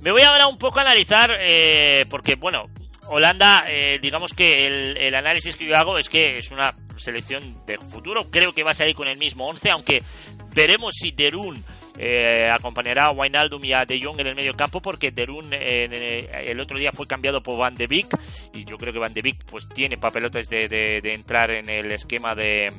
Me 0.00 0.12
voy 0.12 0.22
ahora 0.22 0.46
un 0.46 0.56
poco 0.56 0.78
a 0.78 0.82
analizar, 0.82 1.36
eh, 1.38 2.06
porque 2.08 2.36
bueno, 2.36 2.70
Holanda, 3.10 3.64
eh, 3.68 3.98
digamos 4.00 4.32
que 4.32 4.66
el, 4.66 5.14
análisis 5.16 5.56
que 5.56 5.66
yo 5.66 5.76
hago 5.76 5.98
es 5.98 6.08
que 6.08 6.36
es 6.36 6.52
una 6.52 6.74
selección 6.96 7.64
de 7.66 7.76
futuro. 7.76 8.30
Creo 8.30 8.52
que 8.52 8.62
va 8.62 8.70
a 8.70 8.74
salir 8.74 8.94
con 8.94 9.08
el 9.08 9.18
mismo 9.18 9.48
11, 9.48 9.70
aunque 9.70 10.02
veremos 10.54 10.94
si 10.94 11.10
Derun 11.10 11.62
eh, 11.98 12.48
acompañará 12.48 13.06
a 13.06 13.12
Wijnaldum 13.12 13.64
y 13.64 13.72
a 13.72 13.84
De 13.84 14.00
Jong 14.00 14.20
en 14.20 14.28
el 14.28 14.36
medio 14.36 14.54
campo 14.54 14.80
porque 14.80 15.10
Derun 15.10 15.52
eh, 15.52 16.28
el 16.46 16.60
otro 16.60 16.78
día 16.78 16.92
fue 16.92 17.08
cambiado 17.08 17.42
por 17.42 17.58
Van 17.58 17.74
de 17.74 17.88
Beek 17.88 18.16
y 18.54 18.64
yo 18.64 18.76
creo 18.76 18.92
que 18.92 19.00
Van 19.00 19.12
de 19.12 19.22
Beek 19.22 19.44
pues 19.44 19.68
tiene 19.68 19.98
papelotes 19.98 20.48
de, 20.48 20.68
de 20.68 21.12
entrar 21.12 21.50
en 21.50 21.68
el 21.68 21.90
esquema 21.90 22.36
de 22.36 22.72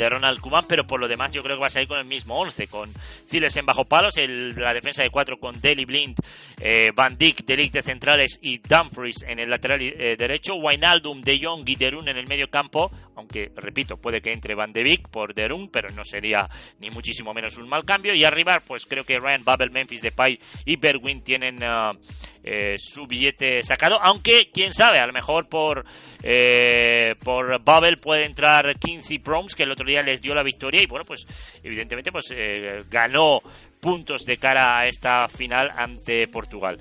de 0.00 0.08
Ronald 0.08 0.40
Koeman, 0.40 0.64
pero 0.66 0.86
por 0.86 0.98
lo 0.98 1.08
demás 1.08 1.30
yo 1.30 1.42
creo 1.42 1.56
que 1.56 1.60
va 1.60 1.66
a 1.66 1.70
salir 1.70 1.86
con 1.86 1.98
el 1.98 2.06
mismo 2.06 2.40
11, 2.40 2.66
con 2.68 2.90
Ziles 3.28 3.54
en 3.58 3.66
bajo 3.66 3.84
palos, 3.84 4.16
el, 4.16 4.54
la 4.54 4.72
defensa 4.72 5.02
de 5.02 5.10
cuatro 5.10 5.38
con 5.38 5.60
Deli 5.60 5.84
Blind, 5.84 6.16
eh, 6.58 6.90
Van 6.94 7.18
Dijk, 7.18 7.44
Delict 7.44 7.74
de 7.74 7.82
centrales 7.82 8.38
y 8.40 8.58
Dumfries 8.58 9.22
en 9.28 9.38
el 9.38 9.50
lateral 9.50 9.82
eh, 9.82 10.16
derecho, 10.16 10.54
Wijnaldum, 10.54 11.20
De 11.20 11.38
Jong 11.42 11.68
y 11.68 11.76
Derun 11.76 12.08
en 12.08 12.16
el 12.16 12.26
medio 12.26 12.48
campo, 12.48 12.90
aunque 13.20 13.50
repito, 13.54 13.96
puede 13.96 14.20
que 14.20 14.32
entre 14.32 14.54
Van 14.54 14.72
de 14.72 14.82
Beek 14.82 15.08
por 15.08 15.34
Derun, 15.34 15.70
pero 15.70 15.90
no 15.90 16.04
sería 16.04 16.48
ni 16.80 16.90
muchísimo 16.90 17.32
menos 17.32 17.56
un 17.58 17.68
mal 17.68 17.84
cambio, 17.84 18.14
y 18.14 18.24
arriba 18.24 18.60
pues 18.66 18.86
creo 18.86 19.04
que 19.04 19.18
Ryan 19.18 19.44
Babel, 19.44 19.70
Memphis 19.70 20.02
Depay 20.02 20.38
y 20.64 20.76
Berwin 20.76 21.22
tienen 21.22 21.62
uh, 21.62 21.96
eh, 22.42 22.76
su 22.78 23.06
billete 23.06 23.62
sacado, 23.62 24.00
aunque 24.00 24.50
quién 24.52 24.72
sabe, 24.72 24.98
a 24.98 25.06
lo 25.06 25.12
mejor 25.12 25.48
por 25.48 25.84
eh, 26.22 27.14
por 27.22 27.62
Babel 27.62 27.98
puede 27.98 28.24
entrar 28.24 28.78
Quincy 28.78 29.18
Proms, 29.18 29.54
que 29.54 29.64
el 29.64 29.72
otro 29.72 29.86
día 29.86 30.02
les 30.02 30.20
dio 30.20 30.34
la 30.34 30.42
victoria. 30.42 30.82
Y 30.82 30.86
bueno, 30.86 31.04
pues 31.06 31.26
evidentemente 31.62 32.10
pues 32.10 32.32
eh, 32.34 32.80
ganó 32.90 33.40
puntos 33.80 34.24
de 34.24 34.36
cara 34.36 34.78
a 34.80 34.86
esta 34.86 35.28
final 35.28 35.70
ante 35.76 36.26
Portugal. 36.28 36.78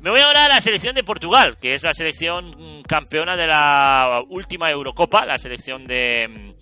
Me 0.00 0.10
voy 0.10 0.20
ahora 0.20 0.44
a 0.44 0.48
la 0.48 0.60
selección 0.60 0.94
de 0.94 1.02
Portugal, 1.02 1.58
que 1.60 1.74
es 1.74 1.82
la 1.82 1.92
selección 1.92 2.82
campeona 2.84 3.36
de 3.36 3.48
la 3.48 4.22
última 4.28 4.70
Eurocopa, 4.70 5.26
la 5.26 5.38
selección 5.38 5.86
de, 5.86 6.54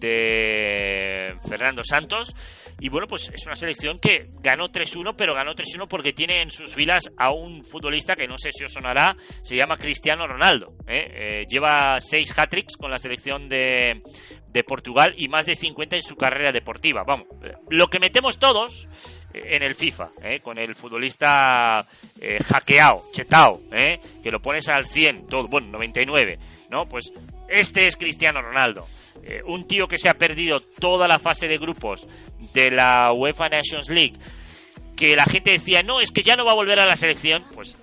de 0.00 1.36
Fernando 1.48 1.82
Santos. 1.84 2.34
Y 2.80 2.88
bueno, 2.88 3.06
pues 3.06 3.30
es 3.32 3.46
una 3.46 3.54
selección 3.54 4.00
que 4.00 4.30
ganó 4.40 4.68
3-1, 4.68 5.14
pero 5.16 5.34
ganó 5.34 5.54
3-1 5.54 5.86
porque 5.86 6.12
tiene 6.12 6.42
en 6.42 6.50
sus 6.50 6.74
filas 6.74 7.12
a 7.16 7.30
un 7.30 7.62
futbolista 7.62 8.16
que 8.16 8.26
no 8.26 8.38
sé 8.38 8.50
si 8.50 8.64
os 8.64 8.72
sonará, 8.72 9.16
se 9.42 9.54
llama 9.54 9.76
Cristiano 9.76 10.26
Ronaldo. 10.26 10.72
¿eh? 10.88 11.42
Eh, 11.42 11.46
lleva 11.48 12.00
6 12.00 12.36
hat-tricks 12.36 12.76
con 12.76 12.90
la 12.90 12.98
selección 12.98 13.48
de, 13.48 14.02
de 14.48 14.64
Portugal 14.64 15.14
y 15.16 15.28
más 15.28 15.46
de 15.46 15.54
50 15.54 15.96
en 15.96 16.02
su 16.02 16.16
carrera 16.16 16.50
deportiva. 16.50 17.04
Vamos, 17.06 17.28
lo 17.68 17.86
que 17.86 18.00
metemos 18.00 18.38
todos 18.38 18.88
en 19.32 19.62
el 19.62 19.74
FIFA, 19.74 20.10
¿eh? 20.22 20.40
con 20.40 20.58
el 20.58 20.74
futbolista 20.74 21.86
eh, 22.20 22.38
hackeado, 22.44 23.04
chetao, 23.12 23.60
¿eh? 23.72 24.00
que 24.22 24.30
lo 24.30 24.40
pones 24.40 24.68
al 24.68 24.86
100, 24.86 25.26
todo, 25.26 25.48
bueno, 25.48 25.68
99, 25.68 26.38
¿no? 26.70 26.86
Pues 26.86 27.12
este 27.48 27.86
es 27.86 27.96
Cristiano 27.96 28.42
Ronaldo. 28.42 28.86
Eh, 29.22 29.42
un 29.44 29.66
tío 29.66 29.86
que 29.86 29.98
se 29.98 30.08
ha 30.08 30.14
perdido 30.14 30.60
toda 30.60 31.06
la 31.06 31.18
fase 31.18 31.46
de 31.46 31.58
grupos 31.58 32.08
de 32.54 32.70
la 32.70 33.12
UEFA 33.12 33.48
Nations 33.48 33.88
League, 33.88 34.14
que 34.96 35.14
la 35.14 35.24
gente 35.26 35.50
decía, 35.50 35.82
no, 35.82 36.00
es 36.00 36.10
que 36.10 36.22
ya 36.22 36.36
no 36.36 36.44
va 36.44 36.52
a 36.52 36.56
volver 36.56 36.80
a 36.80 36.86
la 36.86 36.96
selección, 36.96 37.44
pues 37.54 37.76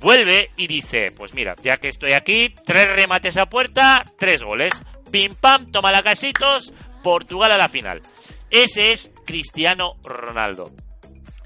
vuelve 0.00 0.50
y 0.56 0.66
dice, 0.66 1.12
pues 1.16 1.34
mira, 1.34 1.54
ya 1.62 1.76
que 1.76 1.88
estoy 1.88 2.12
aquí, 2.12 2.54
tres 2.64 2.86
remates 2.86 3.36
a 3.36 3.46
puerta, 3.46 4.04
tres 4.18 4.42
goles, 4.42 4.72
pim 5.10 5.34
pam, 5.34 5.70
toma 5.72 5.90
la 5.90 6.02
casitos, 6.02 6.72
Portugal 7.02 7.52
a 7.52 7.58
la 7.58 7.68
final. 7.68 8.02
Ese 8.50 8.92
es 8.92 9.12
Cristiano 9.26 9.96
Ronaldo. 10.02 10.72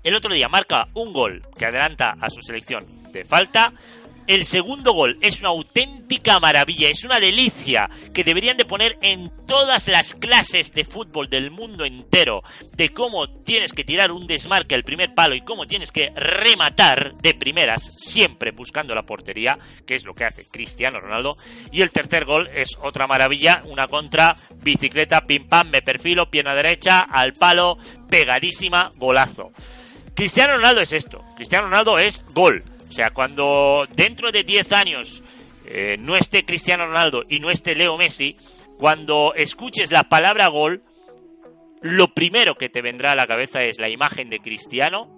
El 0.02 0.14
otro 0.14 0.32
día 0.32 0.48
marca 0.48 0.88
un 0.94 1.12
gol 1.12 1.42
que 1.58 1.66
adelanta 1.66 2.16
a 2.20 2.30
su 2.30 2.42
selección 2.42 2.84
de 3.12 3.24
falta, 3.24 3.72
el 4.26 4.44
segundo 4.44 4.92
gol 4.92 5.18
es 5.20 5.40
una 5.40 5.50
auténtica 5.50 6.38
maravilla, 6.38 6.88
es 6.88 7.04
una 7.04 7.18
delicia 7.18 7.88
que 8.14 8.24
deberían 8.24 8.56
de 8.56 8.64
poner 8.64 8.96
en 9.00 9.30
todas 9.46 9.88
las 9.88 10.14
clases 10.14 10.72
de 10.72 10.84
fútbol 10.84 11.28
del 11.28 11.50
mundo 11.50 11.84
entero, 11.84 12.42
de 12.76 12.90
cómo 12.90 13.28
tienes 13.42 13.72
que 13.72 13.84
tirar 13.84 14.12
un 14.12 14.26
desmarque 14.26 14.74
al 14.74 14.84
primer 14.84 15.14
palo 15.14 15.34
y 15.34 15.40
cómo 15.40 15.66
tienes 15.66 15.90
que 15.90 16.10
rematar 16.14 17.14
de 17.16 17.34
primeras, 17.34 17.92
siempre 17.96 18.52
buscando 18.52 18.94
la 18.94 19.02
portería, 19.02 19.58
que 19.86 19.94
es 19.94 20.04
lo 20.04 20.14
que 20.14 20.24
hace 20.24 20.46
Cristiano 20.48 21.00
Ronaldo. 21.00 21.36
Y 21.70 21.82
el 21.82 21.90
tercer 21.90 22.24
gol 22.24 22.48
es 22.54 22.78
otra 22.80 23.06
maravilla, 23.06 23.62
una 23.66 23.86
contra, 23.86 24.36
bicicleta, 24.62 25.26
pim 25.26 25.48
pam, 25.48 25.70
me 25.70 25.82
perfilo, 25.82 26.30
pierna 26.30 26.54
derecha, 26.54 27.00
al 27.00 27.32
palo, 27.32 27.78
pegadísima, 28.08 28.92
golazo. 28.96 29.52
Cristiano 30.14 30.54
Ronaldo 30.54 30.82
es 30.82 30.92
esto, 30.92 31.24
Cristiano 31.36 31.64
Ronaldo 31.64 31.98
es 31.98 32.22
gol 32.34 32.62
o 32.92 32.94
sea, 32.94 33.08
cuando 33.08 33.86
dentro 33.96 34.30
de 34.30 34.44
10 34.44 34.70
años 34.72 35.22
eh, 35.64 35.96
no 35.98 36.14
esté 36.14 36.44
Cristiano 36.44 36.84
Ronaldo 36.84 37.22
y 37.26 37.40
no 37.40 37.50
esté 37.50 37.74
Leo 37.74 37.96
Messi, 37.96 38.36
cuando 38.76 39.32
escuches 39.34 39.90
la 39.90 40.10
palabra 40.10 40.48
gol, 40.48 40.82
lo 41.80 42.12
primero 42.12 42.54
que 42.54 42.68
te 42.68 42.82
vendrá 42.82 43.12
a 43.12 43.16
la 43.16 43.24
cabeza 43.24 43.62
es 43.62 43.78
la 43.78 43.88
imagen 43.88 44.28
de 44.28 44.40
Cristiano 44.40 45.08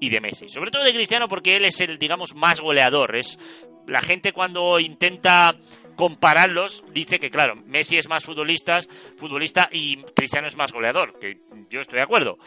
y 0.00 0.08
de 0.08 0.22
Messi. 0.22 0.48
Sobre 0.48 0.70
todo 0.70 0.82
de 0.82 0.94
Cristiano 0.94 1.28
porque 1.28 1.58
él 1.58 1.66
es 1.66 1.82
el, 1.82 1.98
digamos, 1.98 2.34
más 2.34 2.62
goleador. 2.62 3.14
Es 3.14 3.38
la 3.86 4.00
gente 4.00 4.32
cuando 4.32 4.80
intenta 4.80 5.54
compararlos 5.96 6.86
dice 6.90 7.18
que 7.18 7.28
claro, 7.28 7.56
Messi 7.66 7.98
es 7.98 8.08
más 8.08 8.24
futbolista, 8.24 8.80
futbolista 9.18 9.68
y 9.70 9.98
Cristiano 10.16 10.48
es 10.48 10.56
más 10.56 10.72
goleador, 10.72 11.18
que 11.18 11.40
yo 11.68 11.82
estoy 11.82 11.98
de 11.98 12.04
acuerdo. 12.04 12.38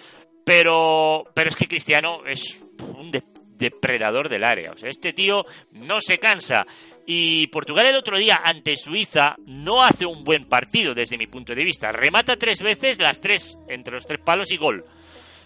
Pero 0.44 1.25
pero 1.36 1.50
es 1.50 1.56
que 1.56 1.68
Cristiano 1.68 2.25
es 2.25 2.60
un 2.98 3.12
de 3.12 3.22
depredador 3.57 4.29
del 4.29 4.43
área. 4.43 4.72
O 4.72 4.77
sea, 4.77 4.89
este 4.89 5.13
tío 5.13 5.45
no 5.72 6.01
se 6.01 6.17
cansa. 6.17 6.65
Y 7.05 7.48
Portugal 7.48 7.86
el 7.88 7.95
otro 7.95 8.17
día 8.17 8.41
ante 8.43 8.77
Suiza 8.77 9.36
no 9.45 9.83
hace 9.83 10.05
un 10.05 10.24
buen 10.24 10.45
partido 10.48 10.93
desde 10.93 11.17
mi 11.17 11.27
punto 11.27 11.53
de 11.53 11.63
vista. 11.63 11.91
Remata 11.91 12.38
tres 12.38 12.62
veces, 12.62 13.00
las 13.00 13.19
tres 13.19 13.57
entre 13.67 13.95
los 13.95 14.05
tres 14.05 14.22
palos 14.22 14.51
y 14.51 14.57
gol. 14.57 14.86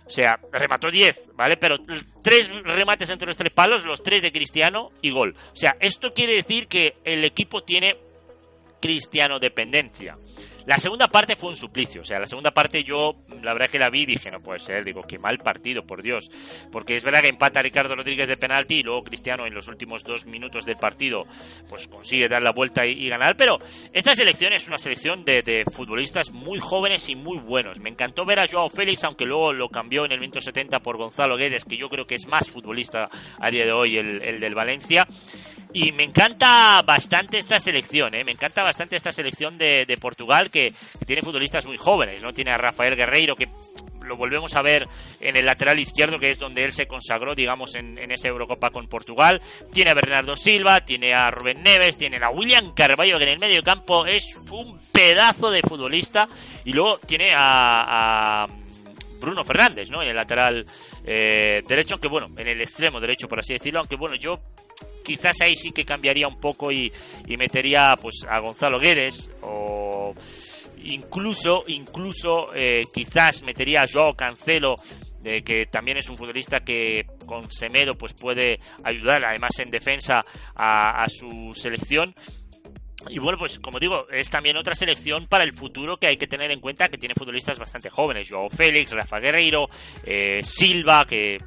O 0.06 0.10
sea, 0.10 0.40
remató 0.54 0.90
diez, 0.90 1.22
¿vale? 1.34 1.58
Pero 1.58 1.78
tres 2.24 2.50
remates 2.64 3.10
entre 3.10 3.28
los 3.28 3.36
tres 3.36 3.54
palos, 3.54 3.86
los 3.86 4.02
tres 4.02 4.22
de 4.22 4.32
Cristiano 4.32 4.92
y 5.02 5.10
gol. 5.12 5.36
O 5.52 5.56
sea, 5.56 5.76
esto 5.82 6.14
quiere 6.14 6.34
decir 6.34 6.68
que 6.68 6.96
el 7.04 7.26
equipo 7.26 7.62
tiene 7.64 7.98
cristiano 8.80 9.40
dependencia. 9.40 10.16
La 10.68 10.80
segunda 10.80 11.08
parte 11.08 11.38
fue 11.38 11.48
un 11.48 11.56
suplicio, 11.56 12.02
o 12.02 12.04
sea, 12.04 12.20
la 12.20 12.28
segunda 12.28 12.52
parte 12.52 12.84
yo, 12.84 13.14
la 13.42 13.54
verdad 13.54 13.70
que 13.70 13.80
la 13.80 13.90
vi 13.90 14.02
y 14.02 14.06
dije, 14.06 14.30
no 14.30 14.42
puede 14.42 14.60
ser, 14.60 14.84
digo, 14.84 15.00
qué 15.02 15.18
mal 15.18 15.38
partido, 15.38 15.84
por 15.84 16.04
Dios. 16.04 16.30
Porque 16.74 16.98
es 16.98 17.06
verdad 17.06 17.22
que 17.22 17.30
empata 17.30 17.62
Ricardo 17.62 17.96
Rodríguez 17.96 18.28
de 18.28 18.36
penalti 18.36 18.80
y 18.80 18.84
luego 18.84 19.02
Cristiano 19.02 19.48
en 19.48 19.54
los 19.54 19.70
últimos 19.70 20.04
dos 20.04 20.26
minutos 20.26 20.66
del 20.66 20.76
partido, 20.76 21.24
pues 21.70 21.88
consigue 21.88 22.28
dar 22.28 22.42
la 22.42 22.52
vuelta 22.52 22.86
y, 22.86 23.08
ganar. 23.08 23.38
Pero 23.38 23.60
esta 23.94 24.14
selección 24.14 24.52
es 24.52 24.68
una 24.68 24.78
selección 24.78 25.24
de, 25.24 25.64
futbolistas 25.72 26.32
muy 26.32 26.60
jóvenes 26.60 27.08
y 27.08 27.16
muy 27.16 27.38
buenos. 27.38 27.80
Me 27.80 27.90
encantó 27.90 28.26
ver 28.26 28.42
a 28.42 28.48
Joao 28.48 28.70
Félix, 28.70 29.06
aunque 29.06 29.24
luego 29.24 29.54
lo 29.54 29.70
cambió 29.70 30.04
en 30.04 30.12
el 30.12 30.20
170 30.20 30.80
por 30.80 30.98
Gonzalo 30.98 31.38
Guedes, 31.38 31.64
que 31.64 31.78
yo 31.78 31.88
creo 31.88 32.06
que 32.06 32.16
es 32.16 32.28
más 32.28 32.52
futbolista 32.52 33.10
a 33.40 33.50
día 33.50 33.64
de 33.64 33.72
hoy 33.72 33.96
el, 33.96 34.22
el 34.22 34.42
del 34.42 34.54
Valencia. 34.54 35.08
Y 35.80 35.92
me 35.92 36.06
encanta 36.06 36.82
bastante 36.82 37.38
esta 37.38 37.60
selección, 37.60 38.16
¿eh? 38.16 38.24
me 38.24 38.32
encanta 38.32 38.64
bastante 38.64 38.96
esta 38.96 39.12
selección 39.12 39.60
de, 39.60 39.86
de 39.86 39.98
Portugal 39.98 40.50
que, 40.50 40.74
tiene 41.06 41.22
futbolistas 41.22 41.68
muy 41.68 41.78
jóvenes, 41.78 42.20
¿no? 42.24 42.34
Tiene 42.34 42.50
a 42.50 42.58
Rafael 42.58 42.96
Guerreiro 42.96 43.36
que 43.36 43.48
lo 44.02 44.18
volvemos 44.18 44.56
a 44.56 44.64
ver 44.64 44.88
en 45.20 45.38
el 45.38 45.46
lateral 45.46 45.80
izquierdo, 45.80 46.18
que 46.18 46.32
es 46.32 46.40
donde 46.40 46.64
él 46.64 46.72
se 46.72 46.88
consagró, 46.88 47.36
digamos, 47.36 47.76
en, 47.76 48.00
en, 48.00 48.12
esa 48.12 48.28
Eurocopa 48.28 48.72
con 48.72 48.88
Portugal. 48.88 49.40
Tiene 49.72 49.92
a 49.92 49.94
Bernardo 49.94 50.36
Silva, 50.36 50.84
tiene 50.84 51.14
a 51.14 51.30
Rubén 51.30 51.62
Neves, 51.62 51.96
tiene 51.96 52.18
a 52.24 52.32
William 52.32 52.74
Carballo, 52.74 53.20
que 53.20 53.26
en 53.26 53.34
el 53.34 53.40
medio 53.40 53.62
campo 53.62 54.08
es 54.08 54.36
un 54.50 54.80
pedazo 54.92 55.52
de 55.52 55.62
futbolista. 55.62 56.28
Y 56.66 56.74
luego 56.74 56.98
tiene 57.06 57.34
a, 57.36 58.46
a 58.46 58.48
Bruno 59.20 59.44
Fernández, 59.44 59.92
¿no? 59.92 60.02
En 60.02 60.10
el 60.10 60.16
lateral 60.16 60.66
eh, 61.06 61.62
derecho, 61.68 61.96
aunque 61.96 62.08
bueno, 62.08 62.30
en 62.36 62.48
el 62.48 62.62
extremo 62.62 63.00
derecho, 63.00 63.28
por 63.28 63.42
así 63.42 63.54
decirlo, 63.54 63.80
aunque 63.80 63.96
bueno, 63.96 64.16
yo 64.16 64.40
quizás 65.08 65.40
ahí 65.40 65.56
sí 65.56 65.72
que 65.72 65.86
cambiaría 65.86 66.28
un 66.28 66.38
poco 66.38 66.70
y, 66.70 66.92
metería 67.38 67.96
pues 68.02 68.26
a 68.28 68.40
Gonzalo 68.40 68.78
Guedes 68.78 69.30
o 69.42 70.14
incluso 70.84 71.64
incluso 71.68 72.54
eh, 72.54 72.84
quizás 72.94 73.42
metería 73.44 73.84
a 73.84 73.86
Joao 73.92 74.16
Cancelo 74.16 74.76
eh, 75.24 75.44
que 75.44 75.68
también 75.68 75.98
es 75.98 76.10
un 76.10 76.18
futbolista 76.18 76.60
que 76.60 77.06
con 77.26 77.50
Semedo 77.50 77.94
pues 77.94 78.14
puede 78.14 78.60
ayudar 78.84 79.24
además 79.24 79.58
en 79.60 79.72
defensa 79.72 80.26
a, 80.56 81.06
su 81.08 81.54
selección 81.54 82.14
y 83.10 83.20
bueno, 83.20 83.38
pues 83.38 83.60
como 83.60 83.80
digo, 83.80 84.10
es 84.10 84.30
también 84.30 84.58
otra 84.58 84.74
selección 84.74 85.28
para 85.28 85.46
el 85.46 85.54
futuro 85.54 85.96
que 85.96 86.08
hay 86.08 86.18
que 86.18 86.28
tener 86.28 86.52
en 86.52 86.60
cuenta 86.60 86.90
que 86.90 86.98
tiene 86.98 87.16
futbolistas 87.16 87.58
bastante 87.58 87.90
jóvenes. 87.90 88.28
Joao 88.30 88.50
Félix, 88.50 88.92
Rafa 88.92 89.20
Guerreiro, 89.20 89.70
eh, 90.04 90.44
Silva, 90.44 91.06
que 91.06 91.38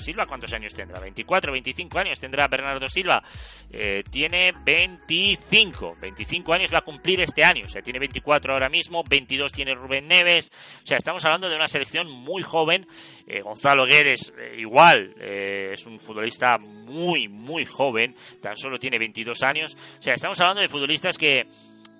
Silva, 0.00 0.26
¿cuántos 0.26 0.52
años 0.52 0.74
tendrá? 0.74 1.00
24, 1.00 1.52
25 1.52 1.98
años 1.98 2.20
tendrá 2.20 2.48
Bernardo 2.48 2.88
Silva. 2.88 3.22
Eh, 3.70 4.02
tiene 4.10 4.52
25, 4.64 5.96
25 6.00 6.52
años 6.52 6.72
va 6.72 6.78
a 6.78 6.82
cumplir 6.82 7.20
este 7.20 7.44
año. 7.44 7.66
O 7.66 7.68
sea, 7.68 7.82
tiene 7.82 7.98
24 7.98 8.52
ahora 8.52 8.68
mismo, 8.68 9.02
22 9.08 9.52
tiene 9.52 9.74
Rubén 9.74 10.08
Neves. 10.08 10.50
O 10.82 10.86
sea, 10.86 10.96
estamos 10.96 11.24
hablando 11.24 11.48
de 11.48 11.56
una 11.56 11.68
selección 11.68 12.10
muy 12.10 12.42
joven. 12.42 12.86
Eh, 13.26 13.40
Gonzalo 13.40 13.86
Guedes, 13.86 14.32
eh, 14.38 14.56
igual, 14.58 15.14
es 15.20 15.86
un 15.86 15.98
futbolista 16.00 16.58
muy, 16.58 17.28
muy 17.28 17.64
joven. 17.64 18.14
Tan 18.40 18.56
solo 18.56 18.78
tiene 18.78 18.98
22 18.98 19.42
años. 19.42 19.76
O 19.98 20.02
sea, 20.02 20.14
estamos 20.14 20.40
hablando 20.40 20.62
de 20.62 20.68
futbolistas 20.68 21.16
que 21.16 21.46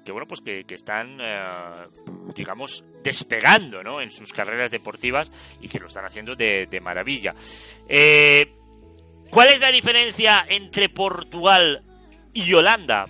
que 0.05 0.13
bueno 0.13 0.27
pues 0.27 0.41
que, 0.41 0.65
están 0.75 1.19
eh, 1.21 1.87
digamos 2.35 2.85
despegando 3.03 3.83
¿no? 3.83 4.01
en 4.01 4.11
sus 4.11 4.33
carreras 4.33 4.71
deportivas 4.71 5.31
y 5.61 5.69
que 5.69 5.79
lo 5.79 5.89
están 5.89 6.05
haciendo 6.05 6.35
de, 6.35 6.81
maravilla 6.83 7.35
eh, 7.89 8.53
¿cuál 9.31 9.49
es 9.49 9.61
la 9.61 9.71
diferencia 9.71 10.45
entre 10.49 10.89
Portugal 10.89 11.83
y 12.33 12.53
Holanda? 12.53 13.05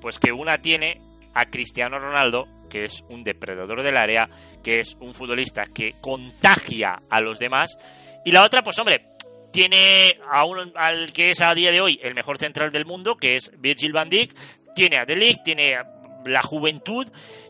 pues 0.00 0.18
que 0.18 0.32
una 0.32 0.58
tiene 0.58 1.00
a 1.34 1.46
Cristiano 1.46 1.98
Ronaldo 1.98 2.46
que 2.68 2.84
es 2.84 3.04
un 3.08 3.24
depredador 3.24 3.82
del 3.82 3.96
área, 3.96 4.28
que 4.62 4.80
es 4.80 4.96
un 5.00 5.14
futbolista 5.14 5.66
que 5.66 5.94
contagia 6.00 7.00
a 7.08 7.20
los 7.20 7.38
demás. 7.38 7.78
Y 8.24 8.32
la 8.32 8.44
otra, 8.44 8.62
pues 8.62 8.78
hombre, 8.78 9.06
tiene 9.52 10.18
a 10.30 10.44
uno, 10.44 10.70
al 10.74 11.12
que 11.12 11.30
es 11.30 11.40
a 11.40 11.54
día 11.54 11.70
de 11.70 11.80
hoy 11.80 11.98
el 12.02 12.14
mejor 12.14 12.38
central 12.38 12.70
del 12.72 12.84
mundo, 12.84 13.16
que 13.16 13.36
es 13.36 13.50
Virgil 13.58 13.92
van 13.92 14.10
Dijk, 14.10 14.34
tiene 14.74 14.98
a 14.98 15.06
De 15.06 15.38
tiene 15.42 15.76
la 16.26 16.42
juventud, 16.42 17.06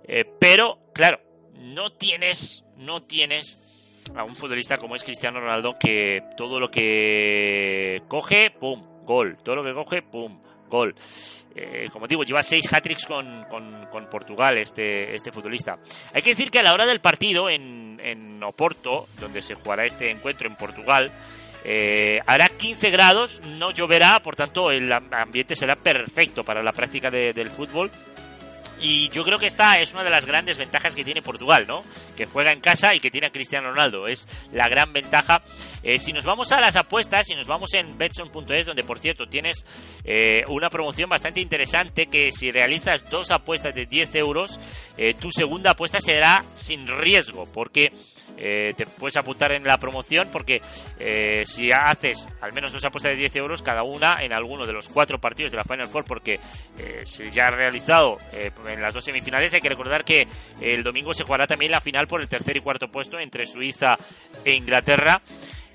eh, 0.07 0.25
pero 0.39 0.79
claro, 0.93 1.21
no 1.55 1.93
tienes, 1.93 2.65
no 2.77 3.03
tienes 3.03 3.59
a 4.15 4.25
un 4.25 4.37
futbolista 4.37 4.77
como 4.77 4.95
es 4.95 5.03
Cristiano 5.03 5.41
Ronaldo 5.41 5.77
que 5.79 6.23
todo 6.37 6.61
lo 6.61 6.71
que 6.71 8.03
coge, 8.09 8.51
pum, 8.51 9.05
gol, 9.05 9.37
todo 9.43 9.57
lo 9.57 9.63
que 9.63 9.73
coge, 9.73 10.03
pum, 10.03 10.41
gol. 10.69 10.95
Eh, 11.55 11.89
como 11.91 12.07
digo, 12.07 12.23
lleva 12.23 12.43
seis 12.43 12.71
hat-tricks 12.71 13.07
con, 13.07 13.47
con, 13.49 14.07
Portugal 14.11 14.59
este, 14.59 15.15
este 15.15 15.33
futbolista. 15.33 15.79
Hay 16.13 16.21
que 16.21 16.31
decir 16.31 16.51
que 16.51 16.59
a 16.59 16.63
la 16.63 16.75
hora 16.75 16.85
del 16.85 17.01
partido 17.01 17.49
en, 17.49 17.99
en 18.03 18.43
Oporto, 18.45 19.09
donde 19.19 19.41
se 19.41 19.55
jugará 19.55 19.87
este 19.87 20.11
encuentro 20.11 20.47
en 20.47 20.57
Portugal, 20.57 21.11
eh, 21.65 22.21
hará 22.27 22.49
15 22.49 22.91
grados, 22.91 23.41
no 23.45 23.73
lloverá, 23.73 24.21
por 24.21 24.37
tanto 24.37 24.71
el 24.71 24.93
ambiente 24.93 25.57
será 25.57 25.75
perfecto 25.75 26.45
para 26.45 26.63
la 26.63 26.73
práctica 26.73 27.11
del 27.11 27.49
fútbol. 27.49 27.91
Y 28.81 29.09
yo 29.09 29.25
creo 29.25 29.39
que 29.39 29.47
esta 29.47 29.75
es 29.75 29.93
una 29.95 30.05
de 30.05 30.11
las 30.11 30.27
grandes 30.27 30.59
ventajas 30.59 30.95
que 30.95 31.05
tiene 31.05 31.23
Portugal, 31.23 31.65
¿no? 31.67 31.83
Que 32.17 32.27
juega 32.27 32.53
en 32.53 32.61
casa 32.61 32.95
y 32.95 33.01
que 33.01 33.11
tiene 33.11 33.29
a 33.29 33.31
Cristiano 33.31 33.71
Ronaldo. 33.71 34.07
Es 34.07 34.29
la 34.53 34.69
gran 34.69 34.93
ventaja. 34.93 35.43
Eh, 35.83 35.99
si 35.99 36.13
nos 36.13 36.25
vamos 36.25 36.53
a 36.53 36.61
las 36.61 36.77
apuestas, 36.77 37.27
si 37.27 37.35
nos 37.35 37.47
vamos 37.47 37.73
en 37.75 37.97
betson.es, 37.97 38.67
donde 38.67 38.83
por 38.85 38.99
cierto 38.99 39.27
tienes 39.27 39.65
eh, 40.05 40.45
una 40.49 40.69
promoción 40.69 41.09
bastante 41.09 41.41
interesante, 41.41 42.07
que 42.07 42.33
si 42.33 42.51
realizas 42.51 43.09
dos 43.09 43.31
apuestas 43.31 43.75
de 43.75 43.87
10 43.87 44.15
euros, 44.17 44.61
eh, 44.99 45.15
tu 45.15 45.31
segunda 45.31 45.71
apuesta 45.71 46.01
será 46.01 46.45
sin 46.55 46.87
riesgo, 46.87 47.47
porque 47.53 47.93
eh, 48.37 48.75
te 48.77 48.85
puedes 48.87 49.17
apuntar 49.17 49.53
en 49.53 49.65
la 49.65 49.79
promoción 49.79 50.29
porque 50.31 50.61
eh, 50.99 51.43
si 51.47 51.71
haces 51.73 52.27
al 52.41 52.53
menos 52.53 52.73
dos 52.73 52.85
apuestas 52.85 53.13
de 53.13 53.19
10 53.19 53.37
euros 53.37 53.63
cada 53.63 53.83
una 53.83 54.17
en 54.21 54.33
alguno 54.33 54.67
de 54.67 54.75
los 54.75 54.89
cuatro 54.89 55.19
partidos 55.19 55.53
de 55.53 55.57
la 55.57 55.65
Final 55.65 55.89
Four 55.89 56.05
porque 56.05 56.39
eh, 56.79 57.03
se 57.05 57.31
ya 57.31 57.47
ha 57.47 57.51
realizado 57.51 58.19
en 58.33 58.83
las 58.83 58.93
dos 58.93 59.05
semifinales 59.05 59.55
hay 59.55 59.61
que 59.61 59.69
recordar 59.69 60.05
que 60.05 60.27
el 60.61 60.83
domingo 60.83 61.15
se 61.15 61.25
jugará 61.25 61.47
también 61.47 61.73
la 61.73 61.81
final 61.81 62.07
por 62.07 62.21
el 62.21 62.29
tercer 62.29 62.57
y 62.57 62.61
cuarto 62.61 62.89
puesto 62.89 63.19
entre 63.19 63.47
Suiza 63.47 63.97
e 64.45 64.53
Inglaterra 64.53 65.23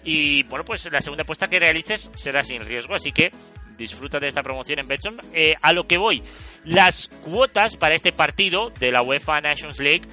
y 0.03 0.43
bueno 0.43 0.63
pues 0.63 0.87
la 0.91 1.01
segunda 1.01 1.23
apuesta 1.23 1.47
que 1.47 1.59
realices 1.59 2.11
será 2.15 2.43
sin 2.43 2.63
riesgo 2.63 2.93
así 2.93 3.11
que 3.11 3.31
disfruta 3.75 4.19
de 4.19 4.27
esta 4.27 4.43
promoción 4.43 4.77
en 4.79 4.85
Betson. 4.85 5.17
a 5.61 5.73
lo 5.73 5.87
que 5.87 5.97
voy, 5.97 6.21
las 6.65 7.07
cuotas 7.23 7.75
para 7.77 7.95
este 7.95 8.11
partido 8.11 8.69
de 8.79 8.91
la 8.91 9.01
UEFA 9.01 9.41
Nations 9.41 9.79
League 9.79 10.03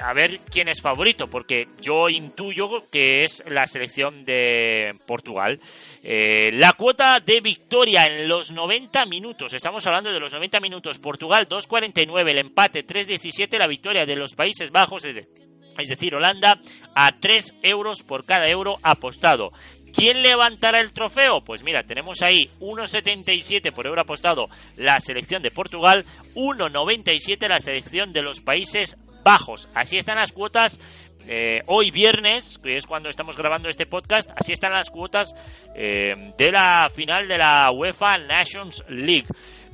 a 0.00 0.12
ver 0.12 0.40
quién 0.50 0.68
es 0.68 0.80
favorito, 0.80 1.28
porque 1.28 1.68
yo 1.80 2.08
intuyo 2.08 2.86
que 2.90 3.22
es 3.22 3.42
la 3.48 3.66
selección 3.66 4.24
de 4.24 4.94
Portugal. 5.06 5.60
Eh, 6.02 6.50
la 6.52 6.72
cuota 6.72 7.20
de 7.20 7.40
victoria 7.40 8.06
en 8.06 8.28
los 8.28 8.52
90 8.52 9.06
minutos, 9.06 9.54
estamos 9.54 9.86
hablando 9.86 10.12
de 10.12 10.20
los 10.20 10.32
90 10.32 10.60
minutos, 10.60 10.98
Portugal 10.98 11.48
2.49, 11.48 12.30
el 12.30 12.38
empate 12.38 12.86
3.17, 12.86 13.58
la 13.58 13.66
victoria 13.66 14.06
de 14.06 14.16
los 14.16 14.34
Países 14.34 14.70
Bajos, 14.70 15.04
es 15.04 15.88
decir, 15.88 16.14
Holanda, 16.14 16.58
a 16.94 17.18
3 17.18 17.56
euros 17.62 18.02
por 18.02 18.24
cada 18.24 18.48
euro 18.48 18.78
apostado. 18.82 19.52
¿Quién 19.96 20.20
levantará 20.22 20.80
el 20.80 20.92
trofeo? 20.92 21.40
Pues 21.42 21.62
mira, 21.62 21.84
tenemos 21.84 22.20
ahí 22.20 22.50
1,77 22.60 23.72
por 23.72 23.86
euro 23.86 24.02
apostado 24.02 24.48
la 24.76 25.00
selección 25.00 25.42
de 25.42 25.50
Portugal, 25.50 26.04
1,97 26.34 27.48
la 27.48 27.60
selección 27.60 28.12
de 28.12 28.20
los 28.20 28.40
Países 28.40 28.98
bajos. 29.26 29.68
Así 29.74 29.98
están 29.98 30.18
las 30.18 30.30
cuotas 30.30 30.78
eh, 31.26 31.60
hoy 31.66 31.90
viernes, 31.90 32.58
que 32.62 32.76
es 32.76 32.86
cuando 32.86 33.10
estamos 33.10 33.36
grabando 33.36 33.68
este 33.68 33.84
podcast, 33.84 34.30
así 34.36 34.52
están 34.52 34.72
las 34.72 34.88
cuotas 34.88 35.34
eh, 35.74 36.32
de 36.38 36.52
la 36.52 36.88
final 36.94 37.26
de 37.26 37.36
la 37.36 37.68
UEFA 37.72 38.18
Nations 38.18 38.84
League. 38.88 39.26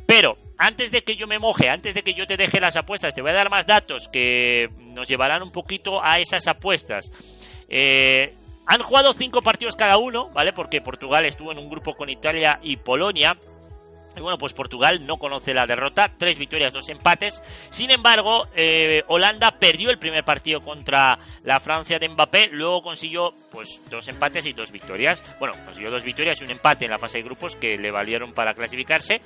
Pero 0.07 0.39
antes 0.57 0.91
de 0.91 1.03
que 1.03 1.17
yo 1.17 1.27
me 1.27 1.39
moje, 1.39 1.69
antes 1.69 1.93
de 1.93 2.03
que 2.03 2.15
yo 2.15 2.27
te 2.27 2.39
deje 2.39 2.61
las 2.61 2.77
apuestas, 2.77 3.13
te 3.13 3.21
voy 3.21 3.33
a 3.33 3.35
dar 3.35 3.51
más 3.51 3.67
datos 3.67 4.09
que 4.09 4.71
nos 4.79 5.07
llevarán 5.07 5.43
un 5.43 5.53
poquito 5.53 6.03
a 6.03 6.19
esas 6.19 6.49
apuestas. 6.49 7.11
Eh, 7.69 8.35
han 8.67 8.83
jugado 8.83 9.13
cinco 9.13 9.43
partidos 9.43 9.77
cada 9.77 9.99
uno, 9.99 10.31
¿vale? 10.31 10.55
Porque 10.55 10.81
Portugal 10.81 11.27
estuvo 11.27 11.53
en 11.53 11.59
un 11.59 11.69
grupo 11.69 11.93
con 11.93 12.09
Italia 12.09 12.59
y 12.63 12.79
Polonia. 12.79 13.37
Y 14.17 14.21
bueno, 14.21 14.37
pues 14.39 14.53
Portugal 14.53 15.07
no 15.07 15.17
conoce 15.17 15.55
la 15.55 15.67
derrota, 15.67 16.11
tres 16.17 16.39
victorias, 16.39 16.73
dos 16.73 16.89
empates. 16.89 17.43
Sin 17.71 17.91
embargo, 17.91 18.47
eh, 18.55 19.03
Holanda 19.09 19.53
perdió 19.59 19.91
el 19.91 19.99
primer 19.99 20.25
partido 20.25 20.61
contra 20.61 21.19
la 21.45 21.61
Francia 21.61 21.99
de 21.99 22.09
Mbappé, 22.09 22.49
luego 22.53 22.83
consiguió 22.83 23.35
pues 23.51 23.81
dos 23.91 24.07
empates 24.09 24.47
y 24.47 24.53
dos 24.53 24.71
victorias. 24.71 25.25
Bueno, 25.39 25.55
consiguió 25.65 25.91
dos 25.91 26.05
victorias 26.05 26.41
y 26.41 26.45
un 26.45 26.51
empate 26.51 26.85
en 26.85 26.91
la 26.91 26.99
fase 26.99 27.19
de 27.19 27.25
grupos 27.25 27.57
que 27.57 27.79
le 27.79 27.91
valieron 27.91 28.33
para 28.33 28.55
clasificarse. 28.55 29.23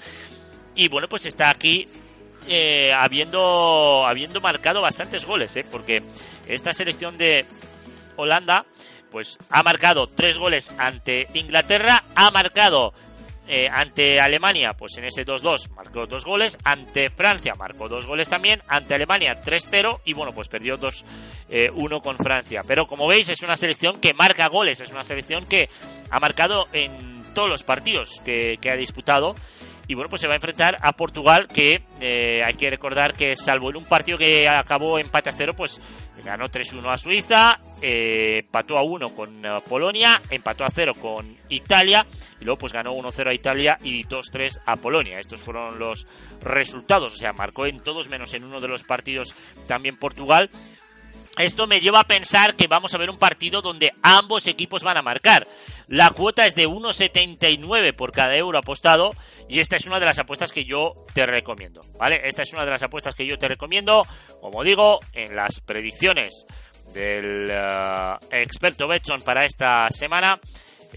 Y 0.75 0.88
bueno, 0.88 1.09
pues 1.09 1.27
está 1.27 1.51
aquí 1.51 1.88
eh, 2.49 2.90
habiendo, 2.94 4.07
habiendo 4.07 4.40
marcado 4.40 4.83
bastantes 4.83 5.25
goles, 5.25 5.57
¿eh? 5.57 5.64
porque 5.70 6.03
esta 6.46 6.72
selección 6.72 7.18
de 7.18 7.44
Holanda 8.16 8.66
pues 9.11 9.38
ha 9.51 9.62
marcado 9.62 10.07
tres 10.07 10.38
goles 10.38 10.72
ante 10.79 11.27
Inglaterra, 11.35 12.05
ha 12.14 12.31
marcado 12.31 12.92
eh, 13.49 13.69
ante 13.71 14.21
Alemania, 14.21 14.75
pues 14.77 14.97
en 14.99 15.05
ese 15.05 15.25
2-2 15.25 15.71
marcó 15.71 16.07
dos 16.07 16.25
goles. 16.25 16.59
Ante 16.65 17.11
Francia 17.11 17.55
marcó 17.57 17.89
dos 17.89 18.07
goles 18.07 18.29
también. 18.29 18.61
Ante 18.67 18.95
Alemania 18.95 19.41
3-0 19.43 20.01
y 20.05 20.15
bueno, 20.15 20.33
pues 20.33 20.49
perdió 20.49 20.79
2-1 20.79 21.05
eh, 21.49 22.01
con 22.03 22.17
Francia. 22.17 22.63
Pero 22.67 22.87
como 22.87 23.07
veis 23.07 23.29
es 23.29 23.43
una 23.43 23.57
selección 23.57 24.01
que 24.01 24.15
marca 24.15 24.49
goles, 24.49 24.81
es 24.81 24.91
una 24.91 25.05
selección 25.05 25.47
que 25.47 25.69
ha 26.11 26.19
marcado 26.19 26.67
en 26.73 27.23
todos 27.35 27.49
los 27.49 27.63
partidos 27.63 28.21
que, 28.25 28.59
ha 28.71 28.77
disputado. 28.77 29.37
Y 29.89 29.95
bueno, 29.95 30.09
pues 30.09 30.21
se 30.21 30.27
va 30.27 30.33
a 30.33 30.37
enfrentar 30.37 30.79
a 30.81 30.95
Portugal, 30.95 31.47
que 31.47 31.85
eh, 32.01 32.43
hay 32.45 32.55
que 32.55 32.69
recordar 32.69 33.13
que 33.13 33.37
salvo 33.37 33.71
en 33.71 33.77
un 33.77 33.85
partido 33.85 34.19
que 34.19 34.49
acabó 34.49 34.99
empate 34.99 35.31
a 35.31 35.33
cero, 35.33 35.55
pues 35.57 35.81
ganó 36.24 36.46
3-1 36.46 36.92
a 36.92 36.98
Suiza, 36.98 37.61
eh, 37.83 38.40
empató 38.40 38.79
a 38.79 38.83
1 38.83 39.14
con 39.14 39.44
eh, 39.44 39.59
Polonia, 39.68 40.20
empató 40.31 40.64
a 40.64 40.70
0 40.70 40.92
con 41.00 41.35
Italia 41.48 42.07
y 42.40 42.44
luego 42.44 42.59
pues 42.59 42.72
ganó 42.72 42.94
1-0 42.94 43.29
a 43.29 43.35
Italia 43.35 43.79
y 43.83 44.05
2-3 44.05 44.61
a 44.64 44.76
Polonia. 44.76 45.18
Estos 45.18 45.42
fueron 45.42 45.79
los 45.79 46.07
resultados, 46.40 47.14
o 47.14 47.16
sea, 47.16 47.33
marcó 47.33 47.66
en 47.66 47.81
todos 47.81 48.09
menos 48.09 48.35
en 48.35 48.44
uno 48.44 48.61
de 48.61 48.68
los 48.68 48.83
partidos 48.83 49.35
también 49.66 49.98
Portugal. 49.98 50.50
Esto 51.38 51.66
me 51.66 51.81
lleva 51.81 52.01
a 52.01 52.05
pensar 52.05 52.57
que 52.57 52.66
vamos 52.66 52.94
a 52.94 52.99
ver 52.99 53.11
un 53.11 53.18
partido 53.18 53.61
donde 53.61 53.92
ambos 54.03 54.46
equipos 54.46 54.83
van 54.83 54.96
a 54.96 55.03
marcar. 55.03 55.46
La 55.87 56.11
cuota 56.11 56.46
es 56.46 56.55
de 56.55 56.66
1,79 56.66 57.94
por 57.94 58.12
cada 58.12 58.35
euro 58.37 58.59
apostado 58.59 59.12
y 59.49 59.61
esta 59.61 59.77
es 59.77 59.87
una 59.87 60.01
de 60.01 60.07
las 60.07 60.18
apuestas 60.18 60.53
que 60.53 60.64
yo 60.64 60.94
te 61.12 61.27
recomiendo, 61.27 61.83
¿vale? 61.99 62.22
Esta 62.25 62.42
es 62.42 62.53
una 62.53 62.64
de 62.64 62.70
las 62.70 62.83
apuestas 62.83 63.14
que 63.14 63.27
yo 63.27 63.37
te 63.37 63.49
recomiendo, 63.49 64.03
como 64.40 64.64
digo, 64.64 64.99
en 65.12 65.37
las 65.37 65.61
predicciones 65.61 66.46
del 66.94 67.51
eh, 67.51 68.14
experto 68.31 68.88
Betson 68.88 69.20
para 69.20 69.44
esta 69.44 69.90
semana. 69.90 70.40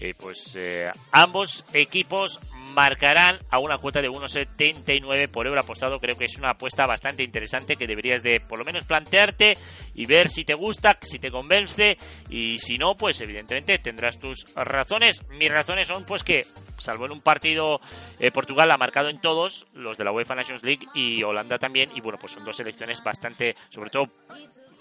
Eh, 0.00 0.14
pues 0.18 0.56
eh, 0.56 0.90
ambos 1.12 1.64
equipos 1.74 2.40
marcarán 2.74 3.38
a 3.50 3.58
una 3.58 3.76
cuota 3.76 4.00
de 4.00 4.08
1,79 4.08 5.30
por 5.30 5.46
euro 5.46 5.60
apostado. 5.60 5.98
Creo 5.98 6.16
que 6.16 6.24
es 6.24 6.38
una 6.38 6.52
apuesta 6.52 6.86
bastante 6.86 7.22
interesante 7.22 7.76
que 7.76 7.86
deberías 7.86 8.22
de 8.22 8.40
por 8.40 8.58
lo 8.58 8.64
menos 8.64 8.84
plantearte 8.84 9.58
y 9.94 10.06
ver 10.06 10.30
si 10.30 10.44
te 10.44 10.54
gusta, 10.54 10.98
si 11.02 11.18
te 11.18 11.30
convence 11.30 11.98
y 12.30 12.58
si 12.58 12.78
no, 12.78 12.94
pues 12.94 13.20
evidentemente 13.20 13.78
tendrás 13.78 14.18
tus 14.18 14.46
razones. 14.54 15.26
Mis 15.30 15.52
razones 15.52 15.88
son 15.88 16.04
pues 16.04 16.24
que, 16.24 16.42
salvo 16.78 17.04
en 17.04 17.12
un 17.12 17.20
partido, 17.20 17.80
eh, 18.18 18.30
Portugal 18.30 18.70
ha 18.70 18.78
marcado 18.78 19.10
en 19.10 19.20
todos, 19.20 19.66
los 19.74 19.98
de 19.98 20.04
la 20.04 20.12
UEFA 20.12 20.34
Nations 20.34 20.62
League 20.62 20.86
y 20.94 21.22
Holanda 21.22 21.58
también, 21.58 21.90
y 21.94 22.00
bueno, 22.00 22.18
pues 22.18 22.32
son 22.32 22.44
dos 22.44 22.56
selecciones 22.56 23.02
bastante, 23.04 23.54
sobre 23.68 23.90
todo 23.90 24.10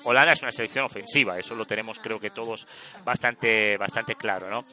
Holanda 0.03 0.33
es 0.33 0.41
una 0.41 0.51
selección 0.51 0.85
ofensiva, 0.85 1.37
eso 1.37 1.55
lo 1.55 1.65
tenemos 1.65 1.99
creo 1.99 2.19
que 2.19 2.29
todos 2.29 2.67
bastante, 3.03 3.77
bastante 3.77 4.15
claro, 4.15 4.49
¿no? 4.49 4.65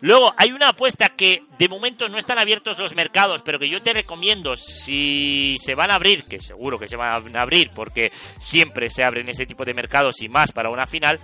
Luego, 0.00 0.34
hay 0.36 0.52
una 0.52 0.70
apuesta 0.70 1.10
que 1.10 1.42
de 1.58 1.68
momento 1.68 2.08
no 2.08 2.18
están 2.18 2.38
abiertos 2.38 2.78
los 2.78 2.94
mercados, 2.94 3.42
pero 3.42 3.58
que 3.58 3.70
yo 3.70 3.82
te 3.82 3.92
recomiendo 3.92 4.56
si 4.56 5.56
se 5.58 5.74
van 5.74 5.90
a 5.90 5.94
abrir, 5.94 6.24
que 6.24 6.40
seguro 6.40 6.78
que 6.78 6.88
se 6.88 6.96
van 6.96 7.36
a 7.36 7.40
abrir 7.40 7.70
porque 7.74 8.12
siempre 8.38 8.90
se 8.90 9.04
abren 9.04 9.28
este 9.28 9.46
tipo 9.46 9.64
de 9.64 9.74
mercados 9.74 10.20
y 10.20 10.28
más 10.28 10.52
para 10.52 10.70
una 10.70 10.86
final, 10.86 11.18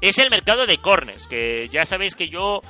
es 0.00 0.18
el 0.18 0.30
mercado 0.30 0.66
de 0.66 0.78
corners, 0.78 1.26
que 1.26 1.68
ya 1.70 1.84
sabéis 1.84 2.14
que 2.14 2.28
yo 2.28 2.60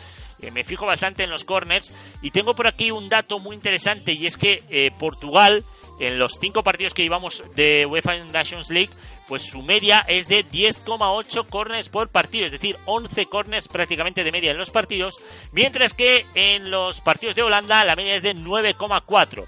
eh, 0.40 0.50
me 0.50 0.64
fijo 0.64 0.86
bastante 0.86 1.24
en 1.24 1.30
los 1.30 1.44
corners 1.44 1.92
y 2.22 2.30
tengo 2.30 2.54
por 2.54 2.66
aquí 2.66 2.90
un 2.90 3.08
dato 3.08 3.38
muy 3.38 3.56
interesante 3.56 4.12
y 4.12 4.26
es 4.26 4.36
que 4.36 4.62
eh, 4.68 4.90
Portugal 4.98 5.64
en 6.00 6.18
los 6.18 6.38
cinco 6.40 6.62
partidos 6.62 6.94
que 6.94 7.02
llevamos 7.02 7.44
de 7.54 7.86
UEFA 7.86 8.16
Nations 8.24 8.70
League 8.70 8.90
pues 9.26 9.42
su 9.42 9.62
media 9.62 10.04
es 10.06 10.28
de 10.28 10.46
10,8 10.46 11.48
corners 11.48 11.88
por 11.88 12.08
partido, 12.08 12.46
es 12.46 12.52
decir, 12.52 12.76
11 12.84 13.26
corners 13.26 13.68
prácticamente 13.68 14.24
de 14.24 14.32
media 14.32 14.52
en 14.52 14.58
los 14.58 14.70
partidos, 14.70 15.16
mientras 15.52 15.94
que 15.94 16.24
en 16.34 16.70
los 16.70 17.00
partidos 17.00 17.36
de 17.36 17.42
Holanda 17.42 17.84
la 17.84 17.96
media 17.96 18.14
es 18.14 18.22
de 18.22 18.34
9,4. 18.34 19.46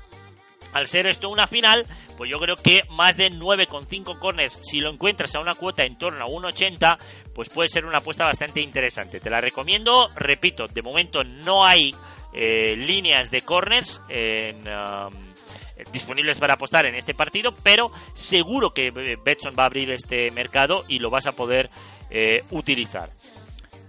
al 0.72 0.86
ser 0.86 1.06
esto 1.06 1.30
una 1.30 1.46
final, 1.46 1.86
pues 2.16 2.30
yo 2.30 2.38
creo 2.38 2.56
que 2.56 2.82
más 2.90 3.16
de 3.16 3.32
9,5 3.32 4.18
corners, 4.18 4.58
si 4.62 4.80
lo 4.80 4.90
encuentras 4.90 5.34
a 5.34 5.40
una 5.40 5.54
cuota 5.54 5.84
en 5.84 5.96
torno 5.96 6.24
a 6.24 6.28
1,80, 6.28 6.98
pues 7.32 7.48
puede 7.48 7.68
ser 7.68 7.86
una 7.86 7.98
apuesta 7.98 8.24
bastante 8.24 8.60
interesante. 8.60 9.20
Te 9.20 9.30
la 9.30 9.40
recomiendo, 9.40 10.08
repito, 10.14 10.66
de 10.66 10.82
momento 10.82 11.24
no 11.24 11.64
hay 11.64 11.94
eh, 12.34 12.76
líneas 12.76 13.30
de 13.30 13.40
corners 13.40 14.02
um, 14.08 15.27
disponibles 15.92 16.38
para 16.38 16.54
apostar 16.54 16.86
en 16.86 16.94
este 16.94 17.14
partido, 17.14 17.54
pero 17.62 17.90
seguro 18.12 18.72
que 18.72 18.90
Betson 18.90 19.54
va 19.58 19.64
a 19.64 19.66
abrir 19.66 19.90
este 19.90 20.30
mercado 20.30 20.84
y 20.88 20.98
lo 20.98 21.10
vas 21.10 21.26
a 21.26 21.32
poder 21.32 21.70
eh, 22.10 22.42
utilizar. 22.50 23.10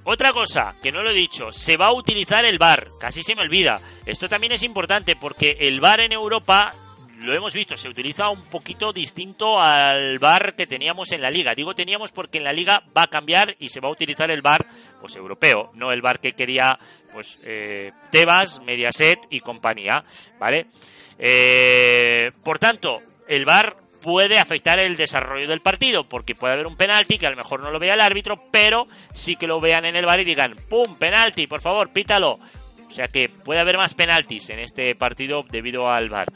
Otra 0.04 0.32
cosa, 0.32 0.76
que 0.82 0.92
no 0.92 1.04
lo 1.04 1.12
he 1.12 1.14
dicho, 1.14 1.52
se 1.52 1.78
va 1.78 1.88
a 1.88 1.94
utilizar 1.94 2.46
el 2.46 2.58
bar, 2.58 2.88
casi 3.00 3.22
se 3.22 3.36
me 3.36 3.44
olvida. 3.44 3.76
Esto 4.06 4.28
también 4.28 4.54
es 4.54 4.64
importante 4.64 5.16
porque 5.16 5.58
el 5.60 5.80
bar 5.82 6.00
en 6.00 6.14
Europa, 6.14 6.72
lo 7.20 7.34
hemos 7.36 7.54
visto, 7.54 7.78
se 7.78 7.90
utiliza 7.90 8.30
un 8.30 8.42
poquito 8.46 8.94
distinto 8.94 9.60
al 9.60 10.18
bar 10.18 10.56
que 10.56 10.66
teníamos 10.66 11.12
en 11.12 11.22
la 11.22 11.30
liga. 11.30 11.54
Digo 11.54 11.76
teníamos 11.76 12.12
porque 12.12 12.38
en 12.40 12.46
la 12.46 12.54
liga 12.54 12.82
va 12.98 13.04
a 13.04 13.08
cambiar 13.08 13.56
y 13.60 13.70
se 13.70 13.82
va 13.82 13.90
a 13.90 13.92
utilizar 13.92 14.32
el 14.32 14.42
bar 14.42 14.66
pues 15.02 15.16
europeo, 15.16 15.72
no 15.76 15.92
el 15.92 16.02
bar 16.02 16.20
que 16.20 16.32
quería 16.32 16.80
pues 17.12 17.40
eh, 17.44 17.92
Tebas, 18.12 18.62
Mediaset 18.62 19.20
y 19.30 19.40
compañía, 19.40 20.04
¿vale? 20.40 20.68
Eh, 21.18 22.32
por 22.44 22.60
tanto, 22.60 23.00
el 23.28 23.46
bar 23.46 23.76
puede 24.02 24.40
afectar 24.40 24.80
el 24.80 24.96
desarrollo 24.96 25.48
del 25.48 25.62
partido, 25.62 26.08
porque 26.08 26.36
puede 26.36 26.54
haber 26.54 26.68
un 26.68 26.78
penalti 26.78 27.18
que 27.18 27.28
a 27.28 27.30
lo 27.30 27.36
mejor 27.36 27.62
no 27.62 27.72
lo 27.72 27.80
vea 27.80 27.94
el 27.94 28.02
árbitro, 28.02 28.42
pero 28.52 28.86
sí 29.14 29.36
que 29.36 29.48
lo 29.48 29.60
vean 29.60 29.86
en 29.86 29.96
el 29.96 30.06
bar 30.06 30.20
y 30.20 30.26
digan, 30.26 30.56
¡pum! 30.70 30.96
Penalti, 30.98 31.48
por 31.48 31.62
favor, 31.62 31.92
pítalo. 31.92 32.40
O 32.90 32.92
sea 32.92 33.08
que 33.08 33.30
puede 33.30 33.60
haber 33.60 33.78
más 33.78 33.94
penaltis 33.94 34.50
en 34.50 34.60
este 34.60 34.96
partido 34.96 35.44
debido 35.50 35.90
al 35.90 36.10
bar. 36.10 36.32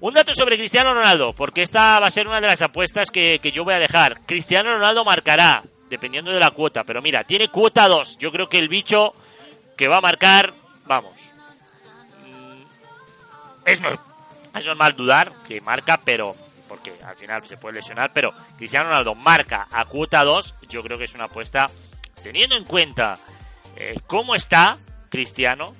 Un 0.00 0.14
dato 0.14 0.34
sobre 0.34 0.58
Cristiano 0.58 0.92
Ronaldo, 0.92 1.32
porque 1.32 1.62
esta 1.62 2.00
va 2.00 2.08
a 2.08 2.10
ser 2.10 2.26
una 2.26 2.40
de 2.40 2.48
las 2.48 2.60
apuestas 2.60 3.10
que, 3.10 3.38
que 3.38 3.52
yo 3.52 3.64
voy 3.64 3.74
a 3.74 3.78
dejar. 3.78 4.20
Cristiano 4.26 4.74
Ronaldo 4.74 5.04
marcará, 5.04 5.62
dependiendo 5.88 6.32
de 6.32 6.40
la 6.40 6.50
cuota, 6.50 6.82
pero 6.84 7.00
mira, 7.00 7.22
tiene 7.22 7.48
cuota 7.48 7.86
2. 7.86 8.18
Yo 8.18 8.32
creo 8.32 8.48
que 8.48 8.58
el 8.58 8.68
bicho 8.68 9.14
que 9.76 9.88
va 9.88 9.98
a 9.98 10.00
marcar, 10.00 10.52
vamos. 10.86 11.14
Mm, 12.26 12.62
es, 13.66 13.80
es 14.54 14.66
normal 14.66 14.96
dudar 14.96 15.32
que 15.46 15.60
marca, 15.60 16.00
pero 16.04 16.36
porque 16.68 16.92
al 17.04 17.16
final 17.16 17.46
se 17.46 17.58
puede 17.58 17.76
lesionar, 17.76 18.12
pero 18.14 18.32
Cristiano 18.56 18.88
Ronaldo 18.88 19.14
marca 19.14 19.68
a 19.70 19.84
cuota 19.84 20.24
2, 20.24 20.54
yo 20.70 20.82
creo 20.82 20.96
que 20.96 21.04
es 21.04 21.14
una 21.14 21.24
apuesta, 21.24 21.66
teniendo 22.22 22.56
en 22.56 22.64
cuenta 22.64 23.14
eh, 23.76 23.96
cómo 24.06 24.34
está 24.34 24.78
Cristiano, 25.10 25.74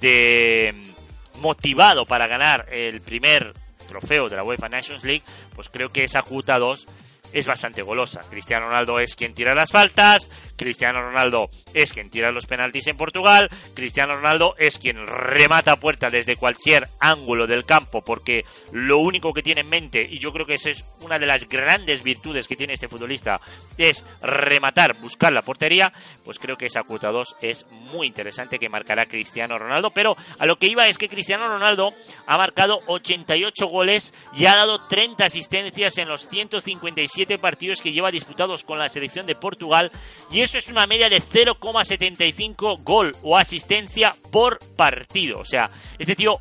de 0.00 0.74
motivado 1.40 2.06
para 2.06 2.26
ganar 2.26 2.66
el 2.70 3.02
primer 3.02 3.52
trofeo 3.88 4.28
de 4.28 4.36
la 4.36 4.44
UEFA 4.44 4.68
Nations 4.70 5.04
League, 5.04 5.24
pues 5.54 5.68
creo 5.68 5.90
que 5.90 6.04
esa 6.04 6.22
cuota 6.22 6.58
2 6.58 6.86
es 7.32 7.46
bastante 7.46 7.82
golosa. 7.82 8.20
Cristiano 8.30 8.66
Ronaldo 8.66 9.00
es 9.00 9.14
quien 9.16 9.34
tira 9.34 9.54
las 9.54 9.70
faltas, 9.70 10.30
Cristiano 10.56 11.00
Ronaldo 11.02 11.50
es 11.74 11.92
quien 11.92 12.10
tira 12.10 12.32
los 12.32 12.46
penaltis 12.46 12.86
en 12.88 12.96
Portugal, 12.96 13.48
Cristiano 13.74 14.14
Ronaldo 14.14 14.54
es 14.58 14.78
quien 14.78 15.06
remata 15.06 15.76
puerta 15.76 16.08
desde 16.10 16.36
cualquier 16.36 16.88
ángulo 17.00 17.46
del 17.46 17.64
campo 17.64 18.02
porque 18.02 18.44
lo 18.72 18.98
único 18.98 19.32
que 19.32 19.42
tiene 19.42 19.60
en 19.60 19.70
mente, 19.70 20.06
y 20.08 20.18
yo 20.18 20.32
creo 20.32 20.46
que 20.46 20.54
esa 20.54 20.70
es 20.70 20.84
una 21.00 21.18
de 21.18 21.26
las 21.26 21.48
grandes 21.48 22.02
virtudes 22.02 22.46
que 22.48 22.56
tiene 22.56 22.74
este 22.74 22.88
futbolista, 22.88 23.40
es 23.76 24.04
rematar, 24.22 24.98
buscar 25.00 25.32
la 25.32 25.42
portería, 25.42 25.92
pues 26.24 26.38
creo 26.38 26.56
que 26.56 26.66
esa 26.66 26.82
cuota 26.82 27.10
2 27.10 27.36
es 27.42 27.66
muy 27.70 28.06
interesante 28.06 28.58
que 28.58 28.68
marcará 28.68 29.06
Cristiano 29.06 29.58
Ronaldo, 29.58 29.90
pero 29.90 30.16
a 30.38 30.46
lo 30.46 30.56
que 30.56 30.66
iba 30.66 30.86
es 30.86 30.98
que 30.98 31.08
Cristiano 31.08 31.48
Ronaldo 31.48 31.92
ha 32.26 32.36
marcado 32.36 32.80
88 32.86 33.66
goles 33.66 34.14
y 34.34 34.46
ha 34.46 34.56
dado 34.56 34.86
30 34.86 35.24
asistencias 35.24 35.98
en 35.98 36.08
los 36.08 36.28
157 36.28 37.17
partidos 37.26 37.80
que 37.80 37.92
lleva 37.92 38.10
disputados 38.10 38.64
con 38.64 38.78
la 38.78 38.88
selección 38.88 39.26
de 39.26 39.34
Portugal 39.34 39.90
y 40.30 40.40
eso 40.40 40.58
es 40.58 40.68
una 40.68 40.86
media 40.86 41.08
de 41.08 41.20
0,75 41.20 42.82
gol 42.82 43.14
o 43.22 43.36
asistencia 43.36 44.14
por 44.30 44.58
partido. 44.76 45.40
O 45.40 45.44
sea, 45.44 45.70
este 45.98 46.14
tío 46.14 46.38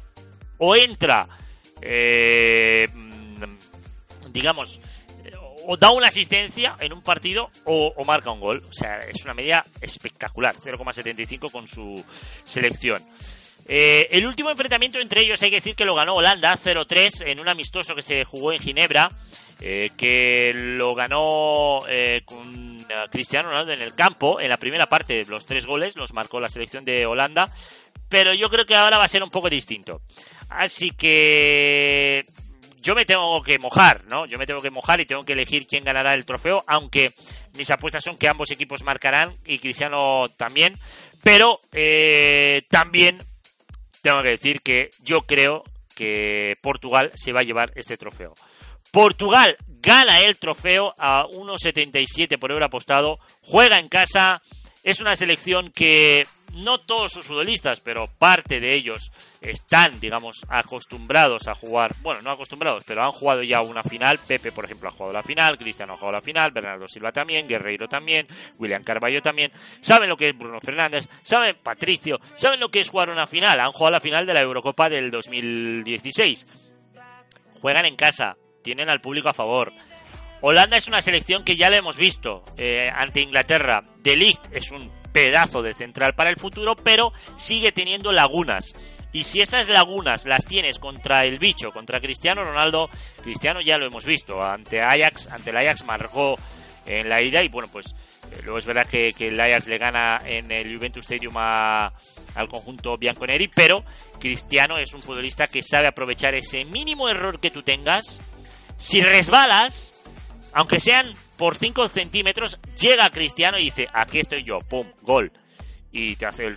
o 0.58 0.76
entra, 0.76 1.28
eh, 1.82 2.88
digamos, 4.30 4.80
o 5.70 5.76
da 5.76 5.92
una 5.92 6.08
asistencia 6.08 6.76
en 6.80 6.94
un 6.94 7.02
partido 7.02 7.50
o, 7.66 7.94
marca 8.06 8.32
un 8.32 8.40
gol. 8.40 8.64
O 8.70 8.74
sea, 8.74 9.00
es 9.00 9.24
una 9.26 9.34
media 9.34 9.64
espectacular, 9.82 10.56
0,75 10.56 11.52
con 11.52 11.68
su 11.68 12.04
selección. 12.46 13.04
Eh, 13.68 14.08
el 14.12 14.26
último 14.26 14.50
enfrentamiento 14.50 14.98
entre 15.00 15.22
ellos 15.22 15.44
hay 15.44 15.50
que 15.50 15.58
decir 15.58 15.76
que 15.76 15.84
lo 15.84 15.94
ganó 15.94 16.16
Holanda 16.16 16.58
0-3 16.58 17.28
en 17.28 17.42
un 17.42 17.50
amistoso 17.50 17.96
que 17.96 18.02
se 18.02 18.24
jugó 18.24 18.54
en 18.54 18.60
Ginebra, 18.60 19.10
eh, 19.60 19.92
que 19.98 20.52
lo 20.54 20.94
ganó 20.96 21.80
con 22.26 22.78
Cristiano 23.12 23.50
Ronaldo 23.50 23.74
en 23.74 23.82
el 23.82 23.96
campo, 23.96 24.40
en 24.40 24.50
la 24.50 24.58
primera 24.58 24.88
parte, 24.88 25.26
los 25.26 25.46
tres 25.46 25.66
goles 25.66 25.96
los 25.96 26.14
marcó 26.14 26.40
la 26.40 26.50
selección 26.50 26.86
de 26.86 27.06
Holanda, 27.06 27.52
pero 28.10 28.34
yo 28.34 28.50
creo 28.50 28.66
que 28.66 28.76
ahora 28.76 28.98
va 28.98 29.06
a 29.06 29.10
ser 29.10 29.24
un 29.24 29.30
poco 29.30 29.50
distinto. 29.50 30.02
Así 30.50 30.92
que 30.92 32.26
yo 32.82 32.96
me 32.96 33.06
tengo 33.06 33.42
que 33.44 33.60
mojar, 33.60 34.06
¿no? 34.06 34.26
Yo 34.26 34.38
me 34.38 34.46
tengo 34.46 34.62
que 34.62 34.70
mojar 34.70 35.02
y 35.02 35.06
tengo 35.06 35.24
que 35.24 35.34
elegir 35.34 35.68
quién 35.68 35.84
ganará 35.84 36.14
el 36.14 36.26
trofeo, 36.26 36.64
aunque 36.68 37.12
mis 37.58 37.70
apuestas 37.70 38.04
son 38.04 38.18
que 38.18 38.30
ambos 38.30 38.52
equipos 38.52 38.84
marcarán 38.84 39.34
y 39.46 39.60
Cristiano 39.60 40.30
también, 40.38 40.78
pero 41.24 41.60
eh, 41.74 42.62
también 42.70 43.22
tengo 44.02 44.22
que 44.22 44.30
decir 44.30 44.62
que 44.62 44.90
yo 45.04 45.24
creo 45.24 45.64
que 45.96 46.56
Portugal 46.62 47.12
se 47.16 47.34
va 47.34 47.42
a 47.42 47.44
llevar 47.44 47.74
este 47.76 47.98
trofeo. 47.98 48.34
Portugal 48.92 49.58
gana 49.82 50.22
el 50.22 50.38
trofeo 50.38 50.94
a 50.98 51.26
1,77 51.26 52.38
por 52.40 52.52
euro 52.52 52.66
apostado, 52.66 53.20
juega 53.42 53.80
en 53.80 53.90
casa, 53.90 54.42
es 54.84 55.00
una 55.00 55.16
selección 55.16 55.72
que 55.72 56.26
no 56.54 56.80
todos 56.80 57.12
sus 57.12 57.26
futbolistas, 57.26 57.80
pero 57.82 58.08
parte 58.18 58.60
de 58.60 58.74
ellos 58.74 59.12
están, 59.42 60.00
digamos, 60.00 60.46
acostumbrados 60.50 61.48
a 61.48 61.54
jugar, 61.54 61.94
bueno, 62.02 62.22
no 62.22 62.32
acostumbrados, 62.32 62.84
pero 62.86 63.04
han 63.04 63.12
jugado 63.12 63.44
ya 63.44 63.62
una 63.62 63.84
final. 63.84 64.20
Pepe, 64.28 64.52
por 64.52 64.66
ejemplo, 64.66 64.90
ha 64.90 64.92
jugado 64.92 65.14
la 65.14 65.24
final, 65.24 65.58
Cristiano 65.58 65.94
ha 65.94 65.98
jugado 65.98 66.14
la 66.14 66.22
final, 66.22 66.52
Bernardo 66.52 66.88
Silva 66.88 67.12
también, 67.12 67.48
Guerreiro 67.48 67.88
también, 67.88 68.28
William 68.58 68.84
Carballo 68.84 69.22
también. 69.22 69.52
Saben 69.82 70.10
lo 70.10 70.18
que 70.18 70.30
es 70.30 70.38
Bruno 70.38 70.60
Fernández, 70.60 71.08
saben 71.22 71.58
Patricio, 71.62 72.20
saben 72.36 72.60
lo 72.60 72.70
que 72.70 72.80
es 72.80 72.90
jugar 72.90 73.10
una 73.10 73.28
final. 73.28 73.60
Han 73.60 73.72
jugado 73.72 73.92
la 73.92 74.02
final 74.02 74.26
de 74.26 74.34
la 74.34 74.42
Eurocopa 74.42 74.90
del 74.90 75.12
2016. 75.12 76.46
Juegan 77.62 77.86
en 77.86 77.96
casa, 77.96 78.36
tienen 78.68 78.90
al 78.90 79.00
público 79.00 79.30
a 79.30 79.34
favor. 79.34 79.72
Holanda 80.42 80.76
es 80.76 80.90
una 80.90 81.02
selección 81.02 81.46
que 81.46 81.56
ya 81.56 81.70
la 81.70 81.78
hemos 81.78 81.96
visto 81.96 82.44
eh, 82.58 82.90
ante 82.94 83.22
Inglaterra. 83.22 83.82
De 84.04 84.18
Ligt 84.18 84.42
es 84.52 84.72
un 84.72 84.92
pedazo 85.14 85.62
de 85.62 85.74
central 85.74 86.16
para 86.16 86.30
el 86.30 86.36
futuro, 86.36 86.76
pero 86.76 87.14
sigue 87.38 87.72
teniendo 87.72 88.12
lagunas. 88.12 88.76
Y 89.14 89.24
si 89.24 89.40
esas 89.40 89.70
lagunas 89.70 90.26
las 90.26 90.44
tienes 90.46 90.80
contra 90.80 91.22
el 91.22 91.40
bicho, 91.40 91.70
contra 91.70 92.02
Cristiano 92.02 92.44
Ronaldo, 92.44 92.90
Cristiano 93.24 93.62
ya 93.62 93.78
lo 93.78 93.86
hemos 93.86 94.04
visto. 94.04 94.44
Ante 94.44 94.82
Ajax, 94.82 95.30
ante 95.32 95.52
el 95.52 95.58
Ajax 95.58 95.86
marcó 95.86 96.38
en 96.86 97.08
la 97.08 97.22
ida 97.22 97.42
y 97.44 97.48
bueno, 97.48 97.70
pues 97.72 97.96
eh, 98.32 98.42
luego 98.44 98.58
es 98.58 98.66
verdad 98.66 98.86
que, 98.86 99.14
el 99.18 99.40
Ajax 99.40 99.68
le 99.68 99.78
gana 99.78 100.22
en 100.26 100.52
el 100.52 100.76
Juventus 100.76 101.06
Stadium 101.06 101.38
al 101.38 102.48
conjunto 102.50 102.98
bianconeri, 102.98 103.48
pero 103.48 103.86
Cristiano 104.20 104.78
es 104.78 104.94
un 104.94 105.02
futbolista 105.02 105.48
que 105.48 105.64
sabe 105.64 105.88
aprovechar 105.88 106.36
ese 106.36 106.66
mínimo 106.66 107.08
error 107.08 107.40
que 107.40 107.50
tú 107.50 107.64
tengas 107.64 108.20
si 108.78 109.02
resbalas, 109.02 109.94
aunque 110.54 110.80
sean 110.80 111.14
por 111.38 111.58
5 111.58 111.88
centímetros, 111.88 112.60
llega 112.80 113.10
Cristiano 113.10 113.58
y 113.60 113.66
dice, 113.66 113.88
aquí 113.94 114.20
estoy 114.20 114.44
yo, 114.44 114.60
pum, 114.60 114.88
gol. 115.02 115.32
Y 115.92 116.16
te 116.16 116.26
hace 116.26 116.46
el... 116.46 116.56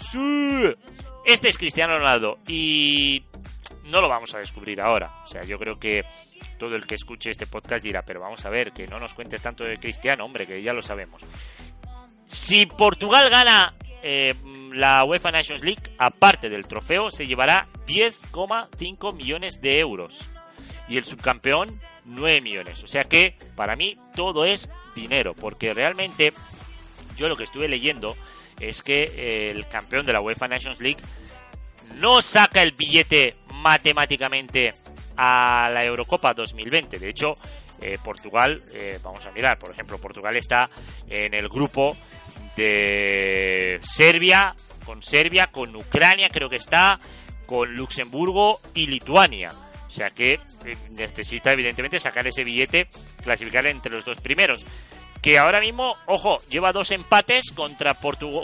Este 1.25 1.49
es 1.49 1.59
Cristiano 1.59 1.99
Ronaldo 1.99 2.39
y 2.47 3.23
no 3.85 4.01
lo 4.01 4.09
vamos 4.09 4.35
a 4.35 4.39
descubrir 4.39 4.81
ahora. 4.81 5.23
O 5.25 5.27
sea, 5.27 5.43
yo 5.43 5.59
creo 5.59 5.79
que 5.79 6.03
todo 6.59 6.75
el 6.77 6.87
que 6.87 6.95
escuche 6.95 7.31
este 7.31 7.47
podcast 7.47 7.85
dirá, 7.85 8.03
pero 8.03 8.21
vamos 8.21 8.45
a 8.45 8.51
ver, 8.51 8.73
que 8.73 8.87
no 8.87 8.99
nos 8.99 9.15
cuentes 9.15 9.43
tanto 9.43 9.65
de 9.65 9.77
Cristiano, 9.77 10.25
hombre, 10.25 10.47
que 10.47 10.63
ya 10.63 10.73
lo 10.73 10.83
sabemos. 10.83 11.23
Si 12.27 12.67
Portugal 12.67 13.29
gana 13.31 13.75
eh, 14.03 14.35
la 14.73 15.05
UEFA 15.05 15.31
Nations 15.31 15.63
League, 15.63 15.83
aparte 15.99 16.49
del 16.49 16.67
trofeo, 16.67 17.11
se 17.11 17.27
llevará 17.27 17.67
10,5 17.87 19.15
millones 19.15 19.61
de 19.61 19.79
euros. 19.79 20.29
Y 20.89 20.97
el 20.97 21.05
subcampeón 21.05 21.71
9 22.05 22.41
millones. 22.41 22.83
O 22.83 22.87
sea 22.87 23.05
que 23.05 23.37
para 23.55 23.77
mí 23.77 23.97
todo 24.15 24.45
es 24.45 24.71
dinero, 24.95 25.35
porque 25.35 25.75
realmente 25.75 26.33
yo 27.17 27.29
lo 27.29 27.37
que 27.37 27.45
estuve 27.45 27.69
leyendo 27.69 28.17
es 28.59 28.83
que 28.83 29.03
eh, 29.03 29.51
el 29.51 29.67
campeón 29.69 30.05
de 30.07 30.13
la 30.13 30.21
UEFA 30.21 30.49
Nations 30.49 30.81
League 30.81 31.01
no 31.97 32.23
saca 32.23 32.63
el 32.63 32.73
billete 32.73 33.37
matemáticamente 33.55 34.73
a 35.17 35.69
la 35.71 35.85
Eurocopa 35.85 36.35
2020. 36.35 36.99
De 36.99 37.09
hecho, 37.11 37.33
eh, 37.81 37.99
Portugal, 38.03 38.63
eh, 38.73 38.99
vamos 39.03 39.25
a 39.27 39.31
mirar, 39.33 39.59
por 39.59 39.71
ejemplo, 39.71 39.99
Portugal 39.99 40.37
está 40.37 40.69
en 41.09 41.35
el 41.35 41.49
grupo 41.49 41.97
de 42.57 43.79
Serbia, 43.83 44.55
con 44.85 45.03
Serbia, 45.03 45.49
con 45.49 45.75
Ucrania 45.75 46.29
creo 46.31 46.49
que 46.49 46.57
está, 46.57 46.99
con 47.47 47.75
Luxemburgo 47.75 48.61
y 48.75 48.87
Lituania. 48.87 49.51
O 49.90 49.92
sea 49.92 50.09
que 50.11 50.35
eh, 50.35 50.76
necesita 50.90 51.50
evidentemente 51.50 51.98
sacar 51.98 52.24
ese 52.24 52.44
billete, 52.44 52.87
clasificar 53.24 53.66
entre 53.66 53.90
los 53.90 54.05
dos 54.05 54.18
primeros 54.20 54.64
que 55.22 55.37
ahora 55.37 55.61
mismo, 55.61 55.94
ojo, 56.07 56.38
lleva 56.48 56.72
dos 56.72 56.90
empates 56.92 57.53
contra 57.53 57.94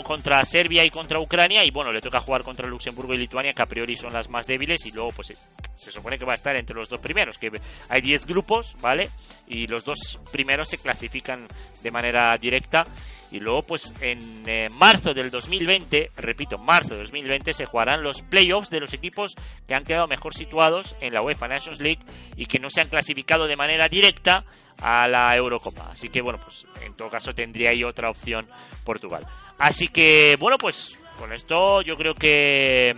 contra 0.03 0.45
Serbia 0.45 0.85
y 0.85 0.91
contra 0.91 1.19
Ucrania 1.19 1.63
y 1.63 1.71
bueno, 1.71 1.91
le 1.91 2.01
toca 2.01 2.19
jugar 2.19 2.43
contra 2.43 2.67
Luxemburgo 2.67 3.15
y 3.15 3.17
Lituania 3.17 3.53
que 3.53 3.63
a 3.63 3.65
priori 3.65 3.95
son 3.95 4.13
las 4.13 4.29
más 4.29 4.45
débiles 4.45 4.85
y 4.85 4.91
luego 4.91 5.11
pues 5.11 5.33
se 5.75 5.91
supone 5.91 6.19
que 6.19 6.25
va 6.25 6.33
a 6.33 6.35
estar 6.35 6.55
entre 6.55 6.75
los 6.75 6.89
dos 6.89 6.99
primeros, 6.99 7.39
que 7.39 7.51
hay 7.89 8.01
10 8.01 8.27
grupos, 8.27 8.75
¿vale? 8.79 9.09
Y 9.47 9.65
los 9.65 9.85
dos 9.85 10.19
primeros 10.31 10.69
se 10.69 10.77
clasifican 10.77 11.47
de 11.81 11.91
manera 11.91 12.37
directa 12.39 12.85
y 13.31 13.39
luego 13.39 13.63
pues 13.63 13.93
en 14.01 14.43
eh, 14.47 14.67
marzo 14.71 15.13
del 15.13 15.29
2020, 15.29 16.11
repito, 16.17 16.57
marzo 16.57 16.95
del 16.95 17.03
2020 17.03 17.53
se 17.53 17.65
jugarán 17.65 18.03
los 18.03 18.21
playoffs 18.21 18.69
de 18.69 18.79
los 18.79 18.93
equipos 18.93 19.35
que 19.67 19.75
han 19.75 19.83
quedado 19.83 20.07
mejor 20.07 20.33
situados 20.33 20.95
en 21.01 21.13
la 21.13 21.21
UEFA 21.21 21.47
Nations 21.47 21.79
League 21.79 21.99
y 22.35 22.45
que 22.45 22.59
no 22.59 22.69
se 22.69 22.81
han 22.81 22.89
clasificado 22.89 23.47
de 23.47 23.55
manera 23.55 23.89
directa 23.89 24.45
a 24.81 25.07
la 25.07 25.35
Eurocopa. 25.35 25.89
Así 25.91 26.09
que 26.09 26.21
bueno, 26.21 26.39
pues 26.43 26.65
en 26.85 26.93
todo 26.93 27.09
caso 27.09 27.33
tendría 27.33 27.71
ahí 27.71 27.83
otra 27.83 28.09
opción 28.09 28.47
Portugal. 28.83 29.25
Así 29.57 29.87
que 29.89 30.35
bueno, 30.39 30.57
pues 30.57 30.97
con 31.17 31.33
esto 31.33 31.81
yo 31.81 31.97
creo 31.97 32.13
que 32.13 32.95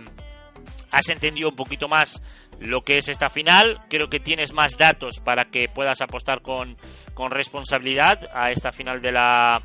has 0.90 1.08
entendido 1.08 1.48
un 1.48 1.56
poquito 1.56 1.88
más 1.88 2.22
lo 2.60 2.82
que 2.82 2.98
es 2.98 3.08
esta 3.08 3.30
final. 3.30 3.80
Creo 3.88 4.08
que 4.08 4.20
tienes 4.20 4.52
más 4.52 4.76
datos 4.76 5.20
para 5.20 5.46
que 5.46 5.68
puedas 5.68 6.00
apostar 6.00 6.42
con, 6.42 6.76
con 7.14 7.30
responsabilidad 7.30 8.28
a 8.34 8.50
esta 8.50 8.72
final 8.72 9.00
de 9.00 9.12
la 9.12 9.62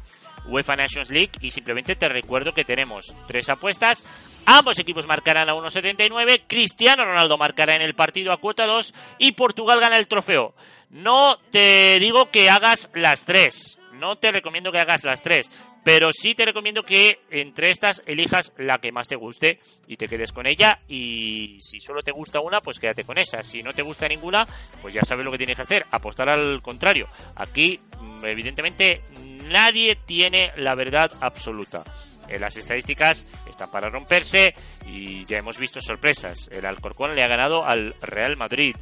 UEFA 0.48 0.76
Nations 0.76 1.10
League 1.10 1.32
y 1.42 1.52
simplemente 1.52 1.96
te 1.96 2.10
recuerdo 2.10 2.54
que 2.54 2.64
tenemos 2.66 3.14
tres 3.28 3.50
apuestas. 3.50 4.04
Ambos 4.46 4.80
equipos 4.80 5.08
marcarán 5.08 5.50
a 5.50 5.54
1.79, 5.54 6.44
Cristiano 6.48 7.06
Ronaldo 7.06 7.38
marcará 7.38 7.76
en 7.76 7.82
el 7.82 7.96
partido 7.96 8.32
a 8.32 8.38
cuota 8.38 8.66
2 8.66 8.94
y 9.18 9.32
Portugal 9.34 9.80
gana 9.80 9.98
el 9.98 10.08
trofeo. 10.08 10.54
No 10.90 11.38
te 11.52 12.00
digo 12.00 12.30
que 12.30 12.50
hagas 12.50 12.90
las 12.94 13.26
tres, 13.26 13.80
no 13.94 14.18
te 14.18 14.32
recomiendo 14.32 14.72
que 14.72 14.80
hagas 14.80 15.04
las 15.04 15.22
tres, 15.22 15.50
pero 15.86 16.12
sí 16.12 16.34
te 16.34 16.46
recomiendo 16.46 16.84
que 16.84 17.20
entre 17.30 17.70
estas 17.70 18.02
elijas 18.08 18.54
la 18.58 18.80
que 18.80 18.92
más 18.92 19.08
te 19.08 19.16
guste 19.16 19.60
y 19.88 19.98
te 19.98 20.08
quedes 20.08 20.32
con 20.32 20.48
ella. 20.48 20.80
Y 20.88 21.60
si 21.62 21.80
solo 21.80 22.02
te 22.02 22.12
gusta 22.12 22.40
una, 22.40 22.60
pues 22.60 22.80
quédate 22.80 23.04
con 23.04 23.20
esa. 23.20 23.44
Si 23.44 23.62
no 23.62 23.72
te 23.72 23.84
gusta 23.84 24.08
ninguna, 24.08 24.48
pues 24.82 24.94
ya 24.94 25.04
sabes 25.04 25.24
lo 25.24 25.32
que 25.32 25.38
tienes 25.38 25.56
que 25.56 25.62
hacer, 25.62 25.86
apostar 25.92 26.30
al 26.30 26.62
contrario. 26.64 27.08
Aquí, 27.36 27.80
mm, 28.00 28.26
evidentemente, 28.26 29.04
nadie 29.50 29.98
tiene 30.06 30.52
la 30.58 30.76
verdad 30.76 31.12
absoluta. 31.22 31.84
Eh, 32.28 32.40
las 32.40 32.58
estadísticas 32.58 33.26
están 33.48 33.70
para 33.70 33.90
romperse 33.90 34.54
y 34.88 35.26
ya 35.26 35.38
hemos 35.38 35.58
visto 35.58 35.80
sorpresas. 35.80 36.50
El 36.52 36.66
Alcorcón 36.66 37.16
le 37.16 37.24
ha 37.24 37.28
ganado 37.28 37.66
al 37.66 37.94
Real 38.02 38.36
Madrid. 38.38 38.76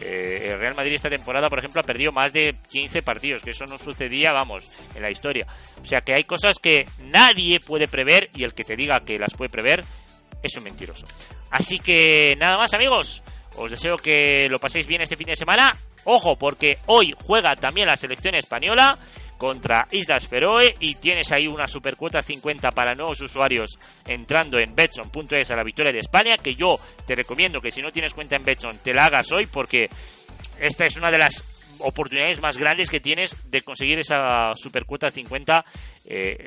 Eh, 0.00 0.50
el 0.52 0.58
Real 0.58 0.74
Madrid 0.74 0.94
esta 0.94 1.08
temporada, 1.08 1.48
por 1.48 1.58
ejemplo, 1.58 1.80
ha 1.80 1.84
perdido 1.86 2.12
más 2.12 2.32
de 2.32 2.56
15 2.68 3.02
partidos, 3.02 3.42
que 3.42 3.50
eso 3.50 3.64
no 3.66 3.78
sucedía, 3.78 4.32
vamos, 4.32 4.70
en 4.94 5.02
la 5.02 5.10
historia. 5.10 5.46
O 5.82 5.86
sea 5.86 6.00
que 6.00 6.14
hay 6.14 6.24
cosas 6.24 6.58
que 6.58 6.86
nadie 6.98 7.60
puede 7.60 7.88
prever 7.88 8.30
y 8.34 8.44
el 8.44 8.54
que 8.54 8.64
te 8.64 8.76
diga 8.76 9.00
que 9.00 9.18
las 9.18 9.34
puede 9.34 9.50
prever 9.50 9.84
es 10.42 10.56
un 10.56 10.64
mentiroso. 10.64 11.06
Así 11.50 11.78
que 11.78 12.36
nada 12.38 12.56
más 12.56 12.74
amigos, 12.74 13.22
os 13.56 13.70
deseo 13.70 13.96
que 13.96 14.48
lo 14.48 14.58
paséis 14.58 14.86
bien 14.86 15.02
este 15.02 15.16
fin 15.16 15.26
de 15.26 15.36
semana. 15.36 15.74
Ojo, 16.04 16.36
porque 16.38 16.78
hoy 16.86 17.14
juega 17.26 17.56
también 17.56 17.86
la 17.86 17.96
selección 17.96 18.34
española 18.34 18.98
contra 19.40 19.88
Islas 19.90 20.28
Feroe 20.28 20.76
y 20.80 20.96
tienes 20.96 21.32
ahí 21.32 21.46
una 21.46 21.66
supercuota 21.66 22.20
50 22.20 22.72
para 22.72 22.94
nuevos 22.94 23.22
usuarios 23.22 23.78
entrando 24.06 24.58
en 24.58 24.74
betson.es 24.74 25.50
a 25.50 25.56
la 25.56 25.64
victoria 25.64 25.94
de 25.94 26.00
España 26.00 26.36
que 26.36 26.54
yo 26.54 26.78
te 27.06 27.14
recomiendo 27.14 27.62
que 27.62 27.70
si 27.70 27.80
no 27.80 27.90
tienes 27.90 28.12
cuenta 28.12 28.36
en 28.36 28.44
Betson 28.44 28.80
te 28.84 28.92
la 28.92 29.06
hagas 29.06 29.32
hoy 29.32 29.46
porque 29.46 29.88
esta 30.60 30.84
es 30.84 30.98
una 30.98 31.10
de 31.10 31.16
las 31.16 31.42
oportunidades 31.78 32.38
más 32.42 32.58
grandes 32.58 32.90
que 32.90 33.00
tienes 33.00 33.34
de 33.50 33.62
conseguir 33.62 33.98
esa 33.98 34.52
supercuota 34.54 35.08
50 35.08 35.64
eh, 36.04 36.46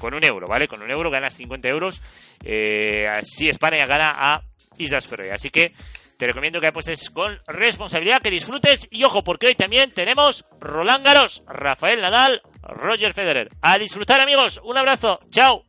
con 0.00 0.12
un 0.12 0.24
euro, 0.24 0.48
¿vale? 0.48 0.66
Con 0.66 0.82
un 0.82 0.90
euro 0.90 1.12
ganas 1.12 1.36
50 1.36 1.68
euros 1.68 2.02
eh, 2.44 3.06
si 3.22 3.48
España 3.48 3.86
gana 3.86 4.10
a 4.16 4.42
Islas 4.76 5.06
Feroe. 5.06 5.30
Así 5.30 5.50
que 5.50 5.72
te 6.18 6.26
recomiendo 6.26 6.60
que 6.60 6.66
apuestes 6.66 7.10
con 7.10 7.38
responsabilidad, 7.46 8.20
que 8.20 8.30
disfrutes 8.30 8.88
y 8.90 9.04
ojo, 9.04 9.22
porque 9.22 9.46
hoy 9.46 9.54
también 9.54 9.90
tenemos 9.92 10.44
Roland 10.60 11.04
Garros, 11.04 11.44
Rafael 11.46 12.02
Nadal, 12.02 12.42
Roger 12.62 13.14
Federer. 13.14 13.50
A 13.62 13.78
disfrutar 13.78 14.20
amigos, 14.20 14.60
un 14.64 14.76
abrazo, 14.76 15.20
chao. 15.30 15.64